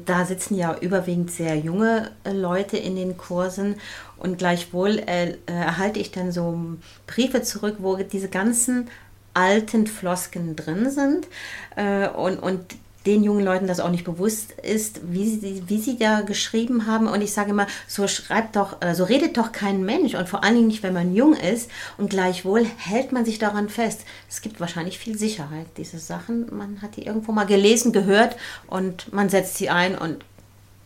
da 0.05 0.25
sitzen 0.25 0.57
ja 0.57 0.77
überwiegend 0.79 1.31
sehr 1.31 1.57
junge 1.57 2.11
äh, 2.25 2.33
Leute 2.33 2.77
in 2.77 2.97
den 2.97 3.17
Kursen. 3.17 3.77
Und 4.19 4.39
gleichwohl 4.39 4.99
äh, 4.99 5.37
erhalte 5.47 6.01
ich 6.01 6.11
dann 6.11 6.33
so 6.33 6.59
Briefe 7.07 7.43
zurück, 7.43 7.77
wo 7.79 7.97
diese 7.97 8.29
ganzen 8.29 8.89
alten 9.33 9.87
Flosken 9.87 10.57
drin 10.57 10.91
sind. 10.91 11.29
Äh, 11.77 12.09
und, 12.09 12.39
und 12.39 12.77
den 13.11 13.25
jungen 13.25 13.45
Leuten 13.45 13.67
das 13.67 13.81
auch 13.81 13.90
nicht 13.90 14.05
bewusst 14.05 14.52
ist, 14.52 15.00
wie 15.11 15.29
sie, 15.29 15.64
wie 15.67 15.81
sie 15.81 15.99
da 15.99 16.21
geschrieben 16.21 16.87
haben. 16.87 17.09
Und 17.09 17.23
ich 17.23 17.33
sage 17.33 17.50
immer, 17.50 17.67
so 17.88 18.07
schreibt 18.07 18.57
doch, 18.57 18.73
so 18.73 18.76
also 18.81 19.05
redet 19.05 19.37
doch 19.37 19.52
kein 19.52 19.85
Mensch 19.85 20.14
und 20.14 20.29
vor 20.29 20.45
allen 20.45 20.55
Dingen 20.55 20.69
nicht, 20.69 20.83
wenn 20.83 20.95
man 20.95 21.14
jung 21.14 21.35
ist. 21.35 21.71
Und 21.99 22.11
gleichwohl 22.11 22.64
hält 22.76 23.12
man 23.12 23.25
sich 23.25 23.38
daran 23.38 23.69
fest. 23.69 24.02
Es 24.29 24.43
gibt 24.43 24.61
wahrscheinlich 24.61 24.99
viel 24.99 25.19
Sicherheit, 25.19 25.67
diese 25.76 25.99
Sachen. 25.99 26.47
Man 26.57 26.81
hat 26.83 26.97
die 26.97 27.05
irgendwo 27.05 27.33
mal 27.33 27.47
gelesen, 27.47 27.93
gehört 27.93 28.37
und 28.69 29.12
man 29.12 29.29
setzt 29.29 29.57
sie 29.57 29.71
ein 29.71 29.99
und 29.99 30.25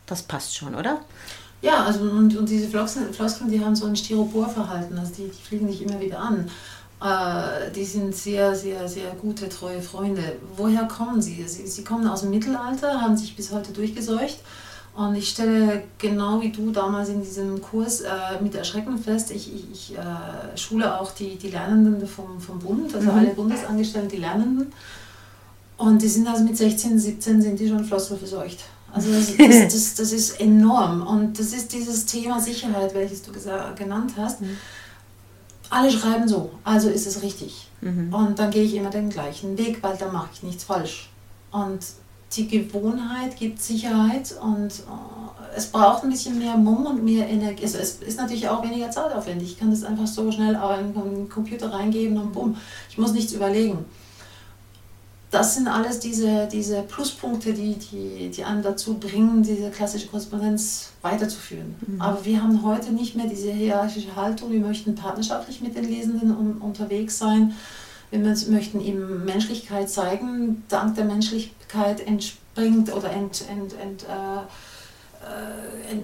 das 0.07 0.23
passt 0.23 0.57
schon, 0.57 0.75
oder? 0.75 1.01
Ja, 1.61 1.85
also 1.85 2.01
und, 2.01 2.37
und 2.37 2.49
diese 2.49 2.69
Floskeln, 2.69 3.51
die 3.51 3.65
haben 3.65 3.77
so 3.77 3.87
ein 3.87 3.97
Styroporverhalten, 3.97 4.99
also 4.99 5.13
die, 5.15 5.29
die 5.29 5.43
fliegen 5.43 5.67
nicht 5.67 5.83
immer 5.83 6.01
wieder 6.01 6.19
an. 6.19 6.51
Äh, 7.03 7.71
die 7.75 7.85
sind 7.85 8.15
sehr, 8.15 8.55
sehr, 8.55 8.89
sehr 8.89 9.11
gute, 9.21 9.49
treue 9.49 9.83
Freunde. 9.83 10.37
Woher 10.57 10.85
kommen 10.85 11.21
sie? 11.21 11.47
sie? 11.47 11.67
Sie 11.67 11.85
kommen 11.85 12.07
aus 12.07 12.23
dem 12.23 12.31
Mittelalter, 12.31 13.01
haben 13.01 13.17
sich 13.17 13.37
bis 13.37 13.53
heute 13.53 13.73
durchgeseucht. 13.73 14.39
Und 14.97 15.17
ich 15.17 15.31
stelle 15.31 15.83
genau 15.99 16.41
wie 16.41 16.53
du 16.53 16.71
damals 16.71 17.09
in 17.09 17.21
diesem 17.21 17.61
Kurs 17.61 18.03
äh, 18.03 18.09
mit 18.41 18.55
Erschrecken 18.55 18.97
fest, 18.97 19.33
ich, 19.33 19.53
ich, 19.53 19.73
ich 19.73 19.99
äh, 19.99 20.57
schule 20.57 21.01
auch 21.01 21.11
die, 21.11 21.35
die 21.35 21.51
Lernenden 21.51 22.07
vom, 22.07 22.41
vom 22.41 22.61
Bund, 22.61 22.95
also 22.95 23.11
mhm. 23.11 23.19
alle 23.19 23.29
Bundesangestellten, 23.31 24.09
die 24.09 24.19
Lernenden. 24.19 24.73
Und 25.79 26.01
die 26.01 26.07
sind 26.07 26.29
also 26.29 26.45
mit 26.45 26.57
16, 26.57 26.97
17 26.97 27.43
sind 27.43 27.59
die 27.59 27.69
schon 27.69 27.85
floskelverseucht. 27.85 28.61
Also 28.93 29.11
das, 29.13 29.37
das, 29.37 29.75
das, 29.75 29.95
das, 29.97 30.13
ist 30.13 30.41
enorm. 30.41 31.05
Und 31.05 31.41
das 31.41 31.53
ist 31.53 31.73
dieses 31.73 32.07
Thema 32.07 32.41
Sicherheit, 32.41 32.95
welches 32.95 33.23
du 33.23 33.33
genannt 33.75 34.13
hast. 34.17 34.43
Mhm 34.43 34.57
alle 35.75 35.91
schreiben 35.91 36.29
so, 36.29 36.51
also 36.63 36.89
ist 36.89 37.07
es 37.07 37.23
richtig. 37.23 37.69
Mhm. 37.81 38.15
Und 38.15 38.39
dann 38.39 38.51
gehe 38.51 38.63
ich 38.63 38.75
immer 38.75 38.91
den 38.91 39.11
gleichen 39.11 39.59
Weg, 39.59 39.83
weil 39.83 39.97
da 39.97 40.11
mache 40.11 40.31
ich 40.33 40.43
nichts 40.43 40.65
falsch. 40.65 41.11
Und 41.51 41.81
die 42.37 42.49
Gewohnheit 42.49 43.37
gibt 43.37 43.61
Sicherheit 43.61 44.35
und 44.41 44.71
äh, 44.71 45.57
es 45.57 45.67
braucht 45.67 46.05
ein 46.05 46.11
bisschen 46.11 46.39
mehr 46.39 46.57
Mumm 46.57 46.87
und 46.87 47.05
mehr 47.05 47.29
Energie. 47.29 47.63
Also 47.65 47.79
es 47.79 47.97
ist 47.97 48.19
natürlich 48.19 48.49
auch 48.49 48.63
weniger 48.63 48.91
zeitaufwendig. 48.91 49.53
Ich 49.53 49.59
kann 49.59 49.71
das 49.71 49.85
einfach 49.85 50.07
so 50.07 50.31
schnell 50.31 50.59
in 50.81 50.95
den 50.95 51.29
Computer 51.29 51.73
reingeben 51.73 52.19
und 52.19 52.33
bumm, 52.33 52.57
ich 52.89 52.99
muss 52.99 53.13
nichts 53.13 53.33
überlegen 53.33 53.85
das 55.35 55.57
sind 55.57 55.67
alles 55.67 55.99
diese, 55.99 56.47
diese 56.47 56.83
Pluspunkte, 56.83 57.53
die, 57.53 57.75
die, 57.75 58.31
die 58.31 58.45
einen 58.45 58.63
dazu 58.63 58.95
bringen, 58.95 59.43
diese 59.43 59.71
klassische 59.71 60.07
Korrespondenz 60.07 60.91
weiterzuführen. 61.03 61.75
Mhm. 61.85 62.01
Aber 62.01 62.25
wir 62.25 62.41
haben 62.41 62.63
heute 62.63 62.93
nicht 62.93 63.17
mehr 63.17 63.27
diese 63.27 63.51
hierarchische 63.51 64.15
Haltung. 64.15 64.53
Wir 64.53 64.61
möchten 64.61 64.95
partnerschaftlich 64.95 65.61
mit 65.61 65.75
den 65.75 65.85
Lesenden 65.85 66.31
un 66.37 66.59
unterwegs 66.59 67.19
sein. 67.19 67.53
Wir 68.11 68.21
möchten 68.21 68.81
ihm 68.81 69.25
Menschlichkeit 69.25 69.91
zeigen. 69.91 70.63
Dank 70.69 70.95
der 70.95 71.05
Menschlichkeit 71.05 72.07
entspringt 72.07 72.95
oder 72.95 73.11
ent, 73.11 73.45
ent, 73.51 73.75
ent, 73.83 74.05
äh, 74.05 74.39
äh 75.97 75.99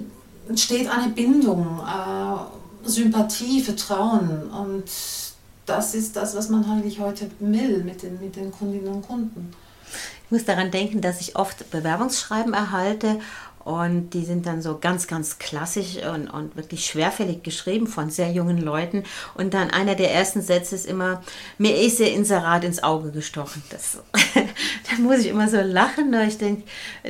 entsteht 0.49 0.91
eine 0.91 1.13
Bindung, 1.13 1.81
äh, 1.87 2.89
Sympathie, 2.89 3.61
Vertrauen 3.61 4.51
und 4.51 4.91
das 5.71 5.95
ist 5.95 6.17
das, 6.17 6.35
was 6.35 6.49
man 6.49 6.65
eigentlich 6.65 6.99
heute 6.99 7.31
will 7.39 7.85
mit 7.85 8.03
den, 8.03 8.21
mit 8.21 8.35
den 8.35 8.51
Kundinnen 8.51 8.89
und 8.89 9.07
Kunden. 9.07 9.53
Ich 10.25 10.31
muss 10.31 10.45
daran 10.45 10.71
denken, 10.71 11.01
dass 11.01 11.21
ich 11.21 11.37
oft 11.37 11.71
Bewerbungsschreiben 11.71 12.55
erhalte 12.55 13.21
und 13.65 14.11
die 14.11 14.25
sind 14.25 14.47
dann 14.47 14.63
so 14.63 14.79
ganz, 14.79 15.07
ganz 15.07 15.39
klassisch 15.39 15.97
und, 15.97 16.29
und 16.29 16.57
wirklich 16.57 16.87
schwerfällig 16.87 17.43
geschrieben 17.43 17.87
von 17.87 18.11
sehr 18.11 18.33
jungen 18.33 18.59
Leuten. 18.59 19.05
Und 19.35 19.55
dann 19.55 19.71
einer 19.71 19.95
der 19.95 20.13
ersten 20.13 20.41
Sätze 20.41 20.75
ist 20.75 20.87
immer, 20.87 21.23
mir 21.59 21.77
ist 21.77 22.01
ihr 22.01 22.13
Inserat 22.13 22.65
ins 22.65 22.83
Auge 22.83 23.11
gestochen. 23.13 23.63
Das, 23.71 23.99
da 24.91 25.03
muss 25.03 25.19
ich 25.19 25.29
immer 25.29 25.49
so 25.49 25.61
lachen. 25.61 26.13
Ich 26.27 26.39
denke, 26.39 26.63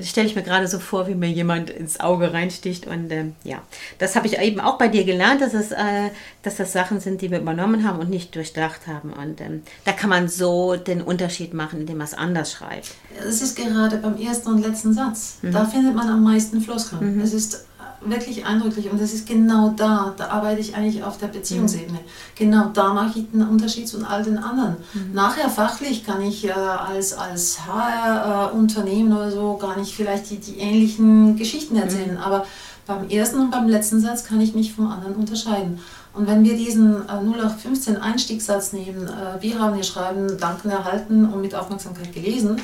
stelle 0.03 0.27
ich 0.27 0.37
mir 0.37 0.43
gerade 0.43 0.69
so 0.69 0.79
vor, 0.79 1.07
wie 1.09 1.15
mir 1.15 1.31
jemand 1.31 1.71
ins 1.71 2.01
Auge 2.01 2.33
reinsticht. 2.33 2.87
Und 2.87 3.11
ähm, 3.13 3.35
ja, 3.45 3.63
das 3.99 4.17
habe 4.17 4.27
ich 4.27 4.39
eben 4.39 4.61
auch 4.61 4.77
bei 4.77 4.89
dir 4.89 5.05
gelernt, 5.05 5.41
dass, 5.41 5.55
es, 5.55 5.73
äh, 5.73 6.11
dass 6.43 6.57
das 6.57 6.73
Sachen 6.73 7.01
sind, 7.01 7.23
die 7.23 7.31
wir 7.31 7.39
übernommen 7.39 7.87
haben 7.87 8.01
und 8.01 8.11
nicht 8.11 8.35
durchdacht 8.35 8.87
haben. 8.87 9.13
Und 9.13 9.41
ähm, 9.41 9.63
da 9.85 9.93
kann 9.93 10.11
man 10.11 10.29
so 10.29 10.77
den 10.77 11.01
Unterschied 11.01 11.55
machen, 11.55 11.81
indem 11.81 11.99
man 11.99 12.07
es 12.07 12.15
anders 12.15 12.53
schreibt. 12.53 12.91
Es 13.27 13.41
ist 13.41 13.57
gerade 13.57 13.99
beim 13.99 14.21
ersten 14.21 14.49
und 14.49 14.63
letzten 14.63 14.93
Satz. 14.93 15.39
Mhm. 15.43 15.53
Da 15.53 15.65
findet 15.65 15.95
man 15.95 16.09
am 16.09 16.23
meisten 16.23 16.41
meisten 16.41 16.61
Floskeln. 16.61 17.17
Mhm. 17.17 17.21
Es 17.21 17.33
ist 17.33 17.67
wirklich 18.03 18.47
eindrücklich 18.47 18.91
und 18.91 19.01
das 19.01 19.13
ist 19.13 19.29
genau 19.29 19.75
da, 19.77 20.15
da 20.17 20.29
arbeite 20.29 20.61
ich 20.61 20.75
eigentlich 20.75 21.05
auf 21.05 21.19
der 21.19 21.27
Beziehungsebene. 21.27 21.99
Mhm. 21.99 22.05
Genau 22.35 22.69
da 22.73 22.95
mache 22.95 23.19
ich 23.19 23.31
den 23.31 23.43
Unterschied 23.43 23.89
zu 23.89 24.05
all 24.07 24.23
den 24.23 24.39
anderen. 24.39 24.77
Mhm. 24.95 25.13
Nachher 25.13 25.51
fachlich 25.51 26.05
kann 26.05 26.23
ich 26.23 26.47
äh, 26.47 26.53
als, 26.53 27.13
als 27.13 27.67
HR-Unternehmen 27.67 29.13
äh, 29.13 29.15
oder 29.15 29.31
so 29.31 29.57
gar 29.59 29.79
nicht 29.79 29.95
vielleicht 29.95 30.31
die, 30.31 30.39
die 30.39 30.59
ähnlichen 30.59 31.37
Geschichten 31.37 31.75
mhm. 31.75 31.83
erzählen, 31.83 32.15
mhm. 32.15 32.23
aber 32.23 32.47
beim 32.87 33.09
ersten 33.09 33.39
und 33.39 33.51
beim 33.51 33.69
letzten 33.69 34.01
Satz 34.01 34.25
kann 34.25 34.41
ich 34.41 34.55
mich 34.55 34.73
vom 34.73 34.91
anderen 34.91 35.15
unterscheiden. 35.15 35.79
Und 36.13 36.27
wenn 36.27 36.43
wir 36.43 36.57
diesen 36.57 37.03
äh, 37.07 37.13
0815 37.13 37.97
Einstiegssatz 37.99 38.73
nehmen, 38.73 39.07
äh, 39.07 39.41
wir 39.41 39.59
haben 39.59 39.75
hier 39.75 39.85
schreiben, 39.85 40.39
Danken 40.39 40.71
erhalten 40.71 41.27
und 41.27 41.41
mit 41.41 41.55
Aufmerksamkeit 41.55 42.13
gelesen, 42.13 42.61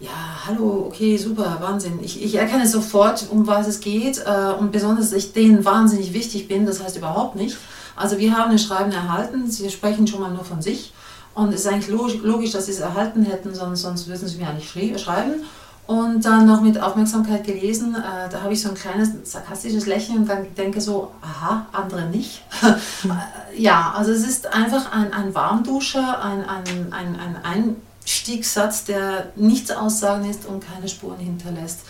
ja, 0.00 0.10
hallo, 0.46 0.84
okay, 0.86 1.16
super, 1.16 1.58
Wahnsinn. 1.60 1.98
Ich, 2.02 2.22
ich 2.22 2.36
erkenne 2.36 2.68
sofort, 2.68 3.26
um 3.30 3.46
was 3.46 3.66
es 3.66 3.80
geht 3.80 4.22
äh, 4.24 4.52
und 4.58 4.70
besonders, 4.70 5.10
dass 5.10 5.18
ich 5.18 5.32
denen 5.32 5.64
wahnsinnig 5.64 6.12
wichtig 6.12 6.46
bin, 6.46 6.66
das 6.66 6.82
heißt 6.82 6.96
überhaupt 6.96 7.34
nicht. 7.34 7.56
Also 7.96 8.18
wir 8.18 8.36
haben 8.36 8.52
ein 8.52 8.58
Schreiben 8.58 8.92
erhalten, 8.92 9.50
sie 9.50 9.68
sprechen 9.70 10.06
schon 10.06 10.20
mal 10.20 10.30
nur 10.30 10.44
von 10.44 10.62
sich 10.62 10.92
und 11.34 11.52
es 11.52 11.62
ist 11.62 11.66
eigentlich 11.66 11.88
logisch, 11.88 12.18
logisch 12.22 12.52
dass 12.52 12.66
sie 12.66 12.72
es 12.72 12.78
erhalten 12.78 13.24
hätten, 13.24 13.54
sonst, 13.54 13.82
sonst 13.82 14.06
würden 14.06 14.28
sie 14.28 14.38
mir 14.38 14.48
eigentlich 14.48 15.02
schreiben. 15.02 15.42
Und 15.88 16.22
dann 16.26 16.46
noch 16.46 16.60
mit 16.60 16.78
Aufmerksamkeit 16.78 17.44
gelesen, 17.44 17.94
äh, 17.94 18.28
da 18.30 18.42
habe 18.42 18.52
ich 18.52 18.60
so 18.60 18.68
ein 18.68 18.74
kleines 18.74 19.08
sarkastisches 19.24 19.86
Lächeln 19.86 20.18
und 20.18 20.28
dann 20.28 20.54
denke 20.54 20.82
so, 20.82 21.12
aha, 21.22 21.66
andere 21.72 22.02
nicht. 22.02 22.42
ja, 23.56 23.94
also 23.96 24.12
es 24.12 24.28
ist 24.28 24.52
einfach 24.52 24.92
ein, 24.92 25.14
ein 25.14 25.34
Warmduscher, 25.34 26.22
ein, 26.22 26.44
ein, 26.44 26.92
ein, 26.92 27.18
ein, 27.18 27.36
ein 27.42 27.76
Stiegssatz, 28.08 28.84
der 28.84 29.32
nichts 29.36 29.70
aussagen 29.70 30.28
ist 30.28 30.46
und 30.46 30.64
keine 30.66 30.88
Spuren 30.88 31.18
hinterlässt. 31.18 31.80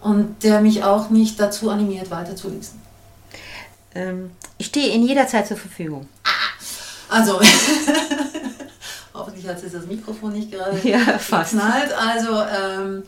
Und 0.00 0.42
der 0.42 0.60
mich 0.60 0.84
auch 0.84 1.10
nicht 1.10 1.40
dazu 1.40 1.70
animiert, 1.70 2.10
weiterzulesen. 2.10 2.80
Ähm, 3.94 4.30
ich 4.58 4.66
stehe 4.66 4.92
in 4.92 5.06
jeder 5.06 5.26
Zeit 5.26 5.46
zur 5.48 5.56
Verfügung. 5.56 6.08
Also, 7.08 7.40
hoffentlich 9.14 9.46
hat 9.46 9.60
sich 9.60 9.72
das 9.72 9.86
Mikrofon 9.86 10.32
nicht 10.32 10.52
gerade 10.52 10.78
ja, 10.88 11.18
fast. 11.18 11.52
geknallt. 11.52 11.92
Also, 11.92 12.42
ähm, 12.42 13.02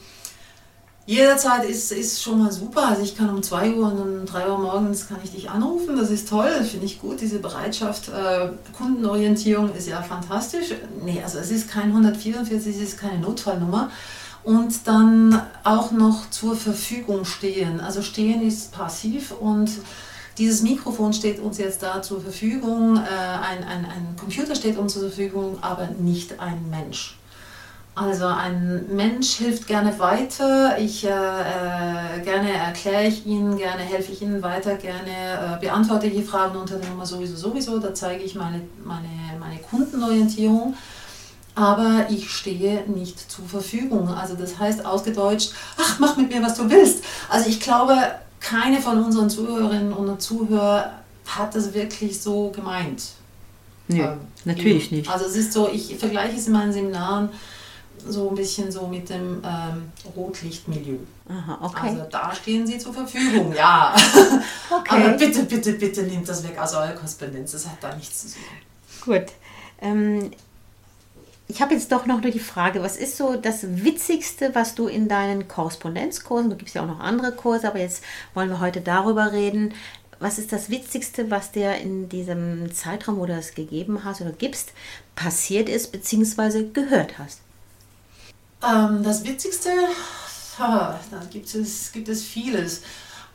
Jederzeit 1.07 1.65
ist, 1.65 1.93
ist 1.93 2.21
schon 2.21 2.41
mal 2.41 2.51
super. 2.51 2.89
Also 2.89 3.03
ich 3.03 3.17
kann 3.17 3.31
um 3.31 3.41
2 3.41 3.75
Uhr 3.75 3.93
und 3.93 4.01
um 4.01 4.27
3 4.27 4.51
Uhr 4.51 4.59
morgens 4.59 5.07
kann 5.07 5.19
ich 5.23 5.31
dich 5.31 5.49
anrufen. 5.49 5.97
Das 5.97 6.11
ist 6.11 6.29
toll, 6.29 6.51
finde 6.69 6.87
ich 6.87 7.01
gut. 7.01 7.21
Diese 7.21 7.39
Bereitschaft, 7.39 8.09
äh, 8.09 8.49
Kundenorientierung 8.77 9.73
ist 9.73 9.87
ja 9.87 10.03
fantastisch. 10.03 10.75
Nee, 11.05 11.23
also 11.23 11.39
es 11.39 11.53
ist 11.53 11.71
kein 11.71 11.91
144, 11.91 12.75
es 12.75 12.83
ist 12.83 12.99
keine 12.99 13.21
Notfallnummer. 13.21 13.91
Und 14.43 14.89
dann 14.89 15.41
auch 15.63 15.93
noch 15.93 16.29
zur 16.31 16.57
Verfügung 16.57 17.25
stehen. 17.25 17.81
Also 17.81 18.03
stehen 18.03 18.43
ist 18.43 18.73
passiv 18.73 19.31
und 19.31 19.71
dieses 20.39 20.63
Mikrofon 20.63 21.13
steht 21.13 21.39
uns 21.39 21.59
jetzt 21.59 21.85
da 21.85 22.03
zur 22.03 22.21
Verfügung. 22.21 22.97
Äh, 22.97 23.01
ein, 23.01 23.63
ein, 23.63 23.85
ein 23.85 24.17
Computer 24.19 24.57
steht 24.57 24.77
uns 24.77 24.95
zur 24.95 25.03
Verfügung, 25.03 25.59
aber 25.63 25.89
nicht 25.99 26.41
ein 26.41 26.69
Mensch. 26.69 27.17
Also 27.97 28.27
ein 28.27 28.95
Mensch 28.95 29.37
hilft 29.37 29.67
gerne 29.67 29.99
weiter, 29.99 30.79
ich 30.79 31.03
äh, 31.03 31.09
äh, 31.09 32.21
gerne 32.23 32.53
erkläre 32.53 33.07
ich 33.07 33.25
Ihnen, 33.25 33.57
gerne 33.57 33.81
helfe 33.81 34.13
ich 34.13 34.21
Ihnen 34.21 34.43
weiter, 34.43 34.77
gerne 34.77 35.57
äh, 35.57 35.65
beantworte 35.65 36.07
ich 36.07 36.13
die 36.13 36.23
Fragen 36.23 36.59
unter 36.59 36.77
der 36.77 36.91
Nummer 36.91 37.07
sowieso 37.07 37.37
sowieso, 37.37 37.79
da 37.79 37.95
zeige 37.95 38.23
ich 38.23 38.35
meine, 38.35 38.61
meine, 38.85 39.09
meine 39.41 39.59
Kundenorientierung, 39.61 40.75
aber 41.55 42.05
ich 42.11 42.31
stehe 42.31 42.83
nicht 42.87 43.31
zur 43.31 43.47
Verfügung. 43.47 44.09
Also 44.09 44.35
das 44.35 44.59
heißt 44.59 44.85
ausgedeutscht, 44.85 45.55
ach, 45.79 45.99
mach 45.99 46.19
mit 46.19 46.31
mir, 46.31 46.43
was 46.43 46.55
du 46.55 46.69
willst. 46.69 47.03
Also 47.31 47.49
ich 47.49 47.61
glaube, 47.61 47.97
keine 48.41 48.83
von 48.83 49.03
unseren 49.03 49.31
Zuhörerinnen 49.31 49.95
und 49.95 50.21
Zuhörern 50.21 50.91
hat 51.25 51.55
das 51.55 51.73
wirklich 51.73 52.21
so 52.21 52.51
gemeint. 52.51 53.05
Nee, 53.89 54.03
ähm, 54.03 54.19
natürlich 54.45 54.91
nicht. 54.91 55.11
Also 55.11 55.25
es 55.25 55.35
ist 55.35 55.55
so, 55.55 55.71
ich 55.73 55.97
vergleiche 55.97 56.37
es 56.37 56.47
in 56.47 56.53
meinen 56.53 56.75
Seminaren, 56.75 57.31
so 58.07 58.29
ein 58.31 58.35
bisschen 58.35 58.71
so 58.71 58.87
mit 58.87 59.09
dem 59.11 59.43
ähm, 59.45 59.93
Rotlichtmilieu. 60.17 60.99
Aha, 61.29 61.59
okay. 61.63 61.89
Also 61.89 62.07
da 62.11 62.35
stehen 62.35 62.67
sie 62.67 62.79
zur 62.79 62.93
Verfügung, 62.93 63.55
ja. 63.55 63.95
okay. 64.71 65.07
Aber 65.07 65.11
bitte, 65.17 65.43
bitte, 65.45 65.73
bitte 65.73 66.03
nehmt 66.03 66.29
das 66.29 66.43
weg 66.47 66.59
aus 66.59 66.75
eurer 66.75 66.93
Korrespondenz, 66.93 67.53
das 67.53 67.67
hat 67.67 67.79
da 67.81 67.95
nichts 67.95 68.23
zu 68.23 68.29
suchen. 68.29 68.45
Gut. 69.05 69.27
Ähm, 69.81 70.31
ich 71.49 71.63
habe 71.63 71.75
jetzt 71.75 71.93
doch 71.93 72.07
noch 72.07 72.21
die 72.21 72.39
Frage, 72.41 72.83
was 72.83 72.97
ist 72.97 73.17
so 73.17 73.37
das 73.37 73.85
Witzigste, 73.85 74.55
was 74.55 74.75
du 74.75 74.89
in 74.89 75.09
deinen 75.09 75.47
Korrespondenzkursen, 75.47 76.51
du 76.51 76.57
gibst 76.57 76.75
ja 76.75 76.83
auch 76.83 76.89
noch 76.89 77.01
andere 77.01 77.33
Kurse, 77.33 77.69
aber 77.69 77.79
jetzt 77.79 78.03
wollen 78.35 78.51
wir 78.51 78.61
heute 78.61 78.81
darüber 78.81 79.33
reden, 79.33 79.73
was 80.19 80.39
ist 80.39 80.53
das 80.53 80.71
Witzigste, 80.71 81.31
was 81.31 81.53
dir 81.53 81.75
in 81.77 82.09
diesem 82.09 82.73
Zeitraum, 82.73 83.19
wo 83.19 83.27
du 83.27 83.37
das 83.37 83.55
gegeben 83.55 84.03
hast 84.03 84.21
oder 84.23 84.33
gibst, 84.33 84.73
passiert 85.15 85.69
ist 85.69 85.93
bzw. 85.93 86.65
gehört 86.73 87.19
hast? 87.19 87.41
Ähm, 88.63 89.03
das 89.03 89.25
Witzigste, 89.25 89.71
da 90.59 90.99
gibt 91.31 91.55
es, 91.55 91.93
gibt 91.93 92.09
es 92.09 92.25
vieles. 92.25 92.83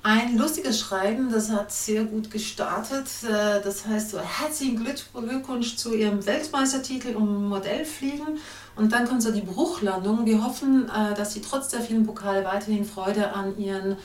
Ein 0.03 0.35
lustiges 0.35 0.79
Schreiben, 0.79 1.31
das 1.31 1.51
hat 1.51 1.71
sehr 1.71 2.05
gut 2.05 2.31
gestartet. 2.31 3.07
Äh, 3.23 3.61
das 3.61 3.85
heißt 3.85 4.11
so, 4.11 4.19
herzlichen 4.19 4.83
Glückwunsch 4.83 5.75
zu 5.75 5.93
Ihrem 5.93 6.25
Weltmeistertitel 6.25 7.15
um 7.15 7.49
Modellfliegen. 7.49 8.39
Und 8.75 8.91
dann 8.91 9.07
kommt 9.07 9.21
so 9.21 9.31
die 9.31 9.41
Bruchlandung. 9.41 10.25
Wir 10.25 10.43
hoffen, 10.43 10.89
äh, 10.89 11.13
dass 11.13 11.33
Sie 11.33 11.41
trotz 11.41 11.69
der 11.69 11.81
vielen 11.81 12.05
Pokale 12.05 12.43
weiterhin 12.43 12.83
Freude 12.83 13.33
an 13.33 13.57
Ihren 13.59 13.97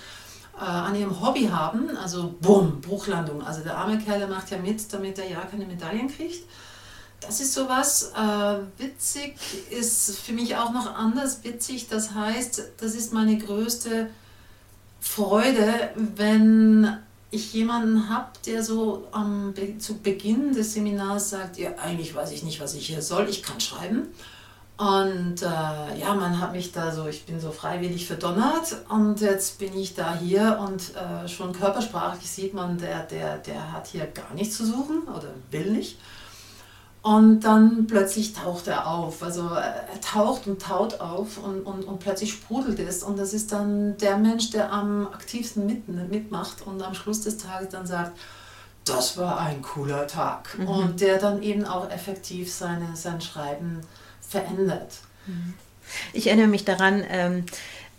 äh, 0.58 0.61
an 0.61 0.94
ihrem 0.94 1.20
Hobby 1.20 1.49
haben, 1.49 1.96
also 1.99 2.35
bumm, 2.40 2.80
Bruchlandung. 2.80 3.42
Also 3.42 3.62
der 3.62 3.76
arme 3.76 3.99
Kerl 3.99 4.26
macht 4.26 4.50
ja 4.50 4.56
mit, 4.56 4.90
damit 4.90 5.18
er 5.18 5.28
ja 5.28 5.40
keine 5.40 5.66
Medaillen 5.66 6.08
kriegt. 6.08 6.49
Das 7.20 7.40
ist 7.40 7.54
sowas. 7.54 8.12
Äh, 8.16 8.82
witzig 8.82 9.37
ist 9.70 10.18
für 10.18 10.32
mich 10.32 10.56
auch 10.56 10.73
noch 10.73 10.94
anders 10.94 11.44
witzig. 11.44 11.88
Das 11.88 12.14
heißt, 12.14 12.62
das 12.78 12.94
ist 12.94 13.12
meine 13.12 13.38
größte 13.38 14.11
Freude, 15.00 15.90
wenn 15.94 16.99
ich 17.30 17.52
jemanden 17.52 18.08
habe, 18.08 18.28
der 18.46 18.62
so 18.62 19.08
am, 19.12 19.54
zu 19.78 19.99
Beginn 19.99 20.52
des 20.52 20.75
Seminars 20.75 21.30
sagt, 21.30 21.58
ja, 21.58 21.70
eigentlich 21.78 22.14
weiß 22.14 22.32
ich 22.32 22.42
nicht, 22.42 22.61
was 22.61 22.75
ich 22.75 22.87
hier 22.87 23.02
soll, 23.02 23.28
ich 23.28 23.42
kann 23.42 23.61
schreiben. 23.61 24.08
Und 24.78 25.40
äh, 25.40 25.99
ja, 25.99 26.14
man 26.14 26.38
hat 26.38 26.52
mich 26.52 26.70
da 26.73 26.92
so, 26.92 27.06
ich 27.06 27.25
bin 27.25 27.40
so 27.40 27.50
freiwillig 27.50 28.06
verdonnert 28.06 28.76
und 28.90 29.23
jetzt 29.23 29.58
bin 29.58 29.75
ich 29.75 29.94
da 29.94 30.14
hier 30.14 30.58
und 30.61 30.94
äh, 30.94 31.26
schon 31.28 31.54
körpersprachlich 31.54 32.30
sieht 32.30 32.52
man, 32.52 32.76
der, 32.76 33.04
der, 33.04 33.38
der 33.38 33.73
hat 33.73 33.87
hier 33.87 34.06
gar 34.06 34.35
nichts 34.35 34.58
zu 34.58 34.66
suchen 34.66 35.04
oder 35.04 35.28
will 35.50 35.70
nicht. 35.70 35.99
Und 37.06 37.42
dann 37.42 37.86
plötzlich 37.86 38.32
taucht 38.32 38.66
er 38.66 38.88
auf. 38.88 39.22
Also 39.22 39.48
er 39.48 40.00
taucht 40.00 40.48
und 40.48 40.60
taut 40.60 40.98
auf 40.98 41.38
und, 41.38 41.62
und, 41.62 41.84
und 41.84 42.00
plötzlich 42.00 42.32
sprudelt 42.32 42.80
es. 42.80 43.04
Und 43.04 43.16
das 43.16 43.32
ist 43.32 43.52
dann 43.52 43.96
der 43.98 44.16
Mensch, 44.16 44.50
der 44.50 44.72
am 44.72 45.06
aktivsten 45.06 45.66
mit, 45.66 45.86
mitmacht 45.86 46.66
und 46.66 46.82
am 46.82 46.94
Schluss 46.94 47.20
des 47.20 47.38
Tages 47.38 47.68
dann 47.68 47.86
sagt, 47.86 48.18
das 48.84 49.16
war 49.16 49.38
ein 49.38 49.62
cooler 49.62 50.08
Tag. 50.08 50.58
Mhm. 50.58 50.66
Und 50.66 51.00
der 51.00 51.18
dann 51.18 51.44
eben 51.44 51.64
auch 51.64 51.88
effektiv 51.92 52.52
seine, 52.52 52.96
sein 52.96 53.20
Schreiben 53.20 53.82
verändert. 54.20 54.94
Ich 56.12 56.26
erinnere 56.26 56.48
mich 56.48 56.64
daran, 56.64 57.04
ähm, 57.08 57.46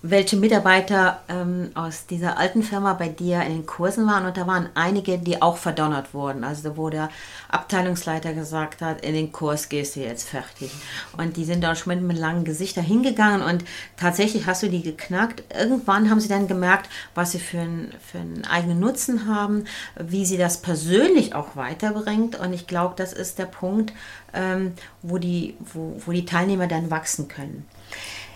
welche 0.04 0.38
Mitarbeiter 0.38 1.22
ähm, 1.28 1.72
aus 1.74 2.06
dieser 2.06 2.38
alten 2.38 2.62
Firma 2.62 2.94
bei 2.94 3.08
dir 3.08 3.42
in 3.42 3.54
den 3.54 3.66
Kursen 3.66 4.06
waren 4.06 4.26
und 4.26 4.38
da 4.38 4.46
waren 4.46 4.70
einige, 4.76 5.18
die 5.18 5.42
auch 5.42 5.58
verdonnert 5.58 6.14
wurden. 6.14 6.44
Also 6.44 6.78
wo 6.78 6.90
der 6.90 7.10
Abteilungsleiter 7.50 8.34
gesagt 8.34 8.82
hat, 8.82 9.04
in 9.04 9.16
den 9.16 9.32
Kurs 9.32 9.70
gehst 9.70 9.96
du 9.96 10.02
jetzt 10.02 10.30
fertig. 10.30 10.72
Und 11.18 11.36
die 11.36 11.46
sind 11.46 11.64
dann 11.64 11.76
schon 11.76 12.06
mit, 12.06 12.18
langen 12.18 12.46
Gesichtern 12.46 12.84
hingegangen 12.84 13.42
und 13.42 13.64
tatsächlich 13.96 14.46
hast 14.46 14.64
du 14.64 14.70
die 14.70 14.84
geknackt. 14.84 15.44
Irgendwann 15.58 16.10
haben 16.10 16.20
sie 16.20 16.30
dann 16.30 16.48
gemerkt, 16.48 16.90
was 17.16 17.32
sie 17.32 17.40
für, 17.40 17.60
ein, 17.60 17.92
für 18.00 18.20
einen 18.20 18.46
eigenen 18.46 18.80
Nutzen 18.80 19.28
haben, 19.28 19.66
wie 19.96 20.26
sie 20.26 20.38
das 20.38 20.62
persönlich 20.62 21.34
auch 21.34 21.56
weiterbringt. 21.56 22.40
Und 22.40 22.54
ich 22.54 22.68
glaube, 22.68 22.94
das 22.98 23.14
ist 23.14 23.40
der 23.40 23.46
Punkt, 23.46 23.94
ähm, 24.34 24.74
wo, 25.02 25.18
die, 25.18 25.56
wo, 25.60 26.00
wo 26.06 26.12
die 26.12 26.26
Teilnehmer 26.26 26.68
dann 26.68 26.92
wachsen 26.92 27.28
können. 27.28 27.66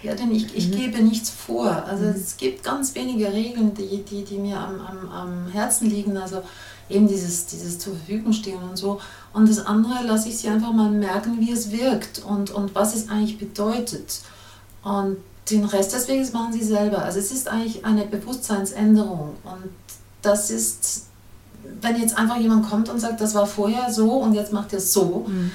Ja, 0.03 0.15
denn 0.15 0.31
ich, 0.31 0.55
ich 0.55 0.69
mhm. 0.69 0.77
gebe 0.77 1.03
nichts 1.03 1.29
vor. 1.29 1.83
Also 1.85 2.05
mhm. 2.05 2.15
es 2.15 2.37
gibt 2.37 2.63
ganz 2.63 2.95
wenige 2.95 3.31
Regeln, 3.31 3.73
die, 3.73 4.03
die, 4.03 4.23
die 4.23 4.37
mir 4.37 4.57
am, 4.57 4.79
am, 4.81 5.09
am 5.09 5.47
Herzen 5.51 5.89
liegen. 5.89 6.17
Also 6.17 6.41
eben 6.89 7.07
dieses, 7.07 7.45
dieses 7.45 7.79
zur 7.79 7.95
Verfügung 7.95 8.33
stehen 8.33 8.61
und 8.61 8.77
so. 8.77 8.99
Und 9.33 9.47
das 9.47 9.65
andere 9.65 10.03
lasse 10.05 10.29
ich 10.29 10.37
sie 10.37 10.49
einfach 10.49 10.73
mal 10.73 10.89
merken, 10.89 11.39
wie 11.39 11.51
es 11.51 11.71
wirkt 11.71 12.23
und, 12.25 12.51
und 12.51 12.73
was 12.75 12.95
es 12.95 13.09
eigentlich 13.09 13.37
bedeutet. 13.37 14.21
Und 14.83 15.17
den 15.49 15.65
Rest 15.65 15.93
des 15.93 16.07
Weges 16.07 16.33
machen 16.33 16.53
sie 16.53 16.63
selber. 16.63 17.03
Also 17.03 17.19
es 17.19 17.31
ist 17.31 17.47
eigentlich 17.47 17.85
eine 17.85 18.05
Bewusstseinsänderung. 18.05 19.35
Und 19.43 19.69
das 20.21 20.49
ist, 20.49 21.05
wenn 21.81 21.99
jetzt 21.99 22.17
einfach 22.17 22.37
jemand 22.37 22.67
kommt 22.69 22.89
und 22.89 22.99
sagt, 22.99 23.21
das 23.21 23.35
war 23.35 23.45
vorher 23.45 23.91
so 23.91 24.13
und 24.13 24.33
jetzt 24.33 24.51
macht 24.51 24.73
er 24.73 24.79
es 24.79 24.93
so. 24.93 25.25
Mhm 25.27 25.51